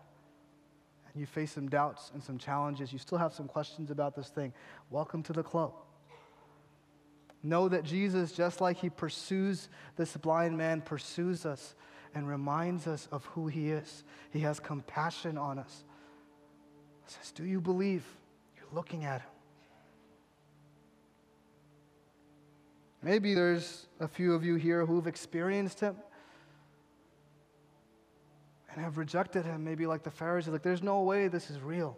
and 1.11 1.19
you 1.21 1.25
face 1.25 1.53
some 1.53 1.67
doubts 1.67 2.11
and 2.13 2.23
some 2.23 2.37
challenges. 2.37 2.93
You 2.93 2.99
still 2.99 3.17
have 3.17 3.33
some 3.33 3.47
questions 3.47 3.89
about 3.89 4.15
this 4.15 4.27
thing. 4.27 4.53
Welcome 4.91 5.23
to 5.23 5.33
the 5.33 5.43
club. 5.43 5.73
Know 7.41 7.69
that 7.69 7.83
Jesus, 7.83 8.31
just 8.31 8.59
like 8.59 8.77
He 8.77 8.89
pursues 8.89 9.69
this 9.95 10.15
blind 10.17 10.57
man, 10.57 10.81
pursues 10.81 11.45
us 11.45 11.75
and 12.13 12.27
reminds 12.27 12.85
us 12.85 13.07
of 13.11 13.25
who 13.25 13.47
He 13.47 13.71
is. 13.71 14.03
He 14.31 14.39
has 14.41 14.59
compassion 14.59 15.37
on 15.37 15.57
us. 15.57 15.83
He 17.05 17.13
says, 17.13 17.31
Do 17.31 17.45
you 17.45 17.61
believe? 17.61 18.03
You're 18.57 18.73
looking 18.73 19.05
at 19.05 19.21
Him. 19.21 19.29
Maybe 23.05 23.35
there's 23.35 23.85
a 23.99 24.07
few 24.07 24.33
of 24.33 24.43
you 24.43 24.55
here 24.55 24.83
who've 24.83 25.05
experienced 25.05 25.79
him 25.79 25.95
and 28.71 28.83
have 28.83 28.97
rejected 28.97 29.45
him, 29.45 29.63
maybe 29.63 29.85
like 29.85 30.01
the 30.01 30.09
Pharisees, 30.09 30.51
like, 30.51 30.63
there's 30.63 30.81
no 30.81 31.01
way 31.01 31.27
this 31.27 31.51
is 31.51 31.61
real. 31.61 31.95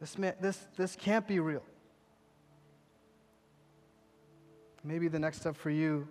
This, 0.00 0.16
man, 0.16 0.32
this, 0.40 0.66
this 0.78 0.96
can't 0.96 1.28
be 1.28 1.38
real. 1.38 1.62
Maybe 4.82 5.06
the 5.06 5.18
next 5.18 5.40
step 5.40 5.54
for 5.54 5.68
you 5.68 6.08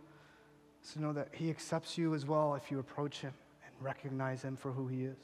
is 0.84 0.94
to 0.94 1.02
know 1.02 1.14
that 1.14 1.30
he 1.32 1.50
accepts 1.50 1.98
you 1.98 2.14
as 2.14 2.28
well 2.28 2.54
if 2.54 2.70
you 2.70 2.78
approach 2.78 3.22
him 3.22 3.34
and 3.66 3.74
recognize 3.84 4.44
him 4.44 4.56
for 4.56 4.72
who 4.72 4.88
he 4.88 5.04
is. 5.04 5.18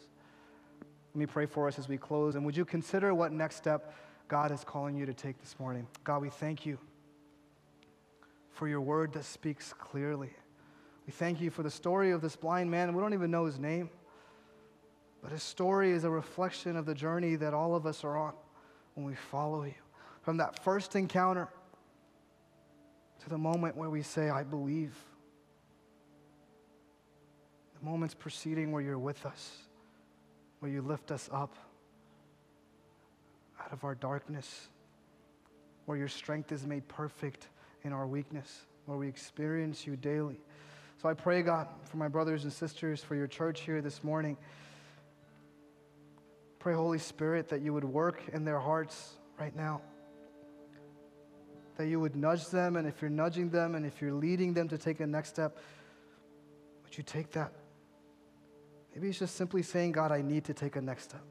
Let 1.14 1.20
me 1.20 1.28
pray 1.28 1.46
for 1.46 1.68
us 1.68 1.78
as 1.78 1.88
we 1.88 2.00
close. 2.00 2.34
And 2.34 2.44
would 2.46 2.58
you 2.58 2.66
consider 2.66 3.14
what 3.14 3.32
next 3.32 3.58
step 3.58 3.94
God 4.28 4.52
is 4.52 4.64
calling 4.64 4.96
you 4.96 5.06
to 5.06 5.14
take 5.14 5.40
this 5.40 5.60
morning? 5.60 5.86
God, 6.04 6.24
we 6.24 6.32
thank 6.32 6.66
you 6.66 6.80
for 8.54 8.68
your 8.68 8.82
word 8.82 9.14
that 9.14 9.26
speaks 9.26 9.74
clearly. 9.74 10.32
We 11.06 11.14
thank 11.14 11.42
you 11.42 11.50
for 11.50 11.64
the 11.64 11.72
story 11.72 12.12
of 12.12 12.22
this 12.22 12.36
blind 12.36 12.70
man. 12.70 12.94
We 12.94 13.02
don't 13.02 13.14
even 13.14 13.32
know 13.32 13.46
his 13.46 13.60
name, 13.60 13.90
but 15.22 15.32
his 15.32 15.44
story 15.44 15.92
is 15.92 16.04
a 16.04 16.10
reflection 16.10 16.76
of 16.76 16.86
the 16.86 16.94
journey 16.94 17.36
that 17.38 17.54
all 17.54 17.76
of 17.76 17.86
us 17.86 18.04
are 18.04 18.18
on 18.18 18.34
when 18.96 19.06
we 19.06 19.16
follow 19.16 19.64
you. 19.64 19.74
From 20.22 20.38
that 20.38 20.64
first 20.64 20.96
encounter 20.96 21.48
to 23.24 23.30
the 23.30 23.38
moment 23.38 23.76
where 23.76 23.90
we 23.90 24.02
say, 24.02 24.30
I 24.30 24.44
believe. 24.44 24.96
The 27.80 27.86
moments 27.86 28.14
preceding 28.14 28.72
where 28.72 28.82
you're 28.82 29.00
with 29.00 29.26
us, 29.26 29.58
where 30.60 30.72
you 30.72 30.82
lift 30.82 31.12
us 31.12 31.30
up 31.32 31.56
out 33.60 33.72
of 33.72 33.84
our 33.84 33.96
darkness, 33.96 34.70
where 35.86 35.98
your 35.98 36.08
strength 36.08 36.52
is 36.52 36.66
made 36.66 36.88
perfect 36.88 37.48
in 37.84 37.94
our 37.94 38.08
weakness, 38.08 38.66
where 38.86 38.98
we 38.98 39.08
experience 39.08 39.86
you 39.86 39.96
daily. 39.96 40.40
So 41.02 41.10
I 41.10 41.14
pray, 41.14 41.42
God, 41.42 41.68
for 41.86 41.98
my 41.98 42.08
brothers 42.08 42.44
and 42.44 42.54
sisters, 42.54 43.04
for 43.04 43.16
your 43.16 43.28
church 43.28 43.62
here 43.62 43.82
this 43.82 44.04
morning. 44.04 44.38
Pray, 46.60 46.76
Holy 46.76 47.00
Spirit, 47.00 47.50
that 47.50 47.62
you 47.62 47.74
would 47.74 47.84
work 47.84 48.22
in 48.34 48.46
their 48.46 48.60
hearts 48.60 49.14
right 49.40 49.56
now. 49.56 49.82
That 51.78 51.88
you 51.88 52.00
would 52.00 52.16
nudge 52.16 52.48
them, 52.50 52.76
and 52.76 52.88
if 52.88 53.02
you're 53.02 53.10
nudging 53.10 53.50
them 53.50 53.74
and 53.74 53.86
if 53.86 54.00
you're 54.02 54.14
leading 54.14 54.54
them 54.54 54.68
to 54.68 54.78
take 54.78 55.00
a 55.00 55.08
next 55.08 55.30
step, 55.30 55.58
would 56.84 56.96
you 56.96 57.04
take 57.04 57.32
that? 57.32 57.52
Maybe 58.94 59.10
it's 59.10 59.20
just 59.20 59.36
simply 59.36 59.64
saying, 59.64 59.94
God, 59.94 60.12
I 60.12 60.22
need 60.22 60.46
to 60.46 60.54
take 60.54 60.76
a 60.76 60.82
next 60.82 61.06
step. 61.06 61.24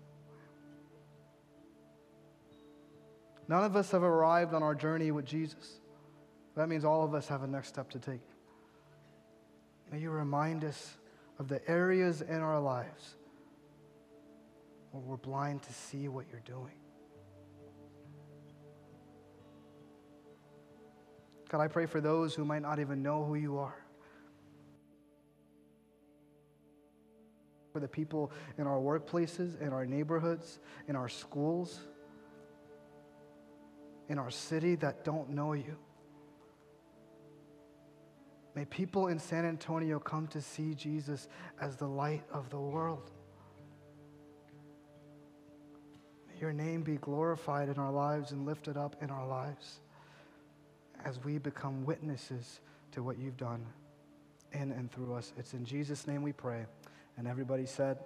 None 3.46 3.64
of 3.64 3.76
us 3.76 3.90
have 3.90 4.02
arrived 4.02 4.54
on 4.54 4.62
our 4.62 4.74
journey 4.74 5.10
with 5.10 5.26
Jesus. 5.26 5.79
That 6.60 6.68
means 6.68 6.84
all 6.84 7.02
of 7.02 7.14
us 7.14 7.26
have 7.28 7.42
a 7.42 7.46
next 7.46 7.68
step 7.68 7.88
to 7.92 7.98
take. 7.98 8.20
May 9.90 9.98
you 9.98 10.10
remind 10.10 10.62
us 10.62 10.98
of 11.38 11.48
the 11.48 11.66
areas 11.66 12.20
in 12.20 12.36
our 12.36 12.60
lives 12.60 13.14
where 14.90 15.02
we're 15.02 15.16
blind 15.16 15.62
to 15.62 15.72
see 15.72 16.06
what 16.08 16.26
you're 16.30 16.42
doing. 16.44 16.74
God, 21.48 21.62
I 21.62 21.68
pray 21.68 21.86
for 21.86 22.02
those 22.02 22.34
who 22.34 22.44
might 22.44 22.60
not 22.60 22.78
even 22.78 23.02
know 23.02 23.24
who 23.24 23.36
you 23.36 23.56
are. 23.56 23.82
For 27.72 27.80
the 27.80 27.88
people 27.88 28.32
in 28.58 28.66
our 28.66 28.78
workplaces, 28.78 29.58
in 29.62 29.72
our 29.72 29.86
neighborhoods, 29.86 30.58
in 30.88 30.94
our 30.94 31.08
schools, 31.08 31.80
in 34.10 34.18
our 34.18 34.30
city 34.30 34.74
that 34.74 35.06
don't 35.06 35.30
know 35.30 35.54
you. 35.54 35.78
May 38.60 38.66
people 38.66 39.06
in 39.06 39.18
San 39.18 39.46
Antonio 39.46 39.98
come 39.98 40.26
to 40.26 40.42
see 40.42 40.74
Jesus 40.74 41.28
as 41.62 41.76
the 41.76 41.88
light 41.88 42.22
of 42.30 42.50
the 42.50 42.60
world. 42.60 43.10
May 46.28 46.38
your 46.38 46.52
name 46.52 46.82
be 46.82 46.96
glorified 46.96 47.70
in 47.70 47.78
our 47.78 47.90
lives 47.90 48.32
and 48.32 48.44
lifted 48.44 48.76
up 48.76 48.96
in 49.02 49.08
our 49.08 49.26
lives 49.26 49.80
as 51.06 51.24
we 51.24 51.38
become 51.38 51.86
witnesses 51.86 52.60
to 52.92 53.02
what 53.02 53.18
you've 53.18 53.38
done 53.38 53.64
in 54.52 54.72
and 54.72 54.92
through 54.92 55.14
us. 55.14 55.32
It's 55.38 55.54
in 55.54 55.64
Jesus' 55.64 56.06
name 56.06 56.20
we 56.20 56.32
pray. 56.32 56.66
And 57.16 57.26
everybody 57.26 57.64
said, 57.64 58.00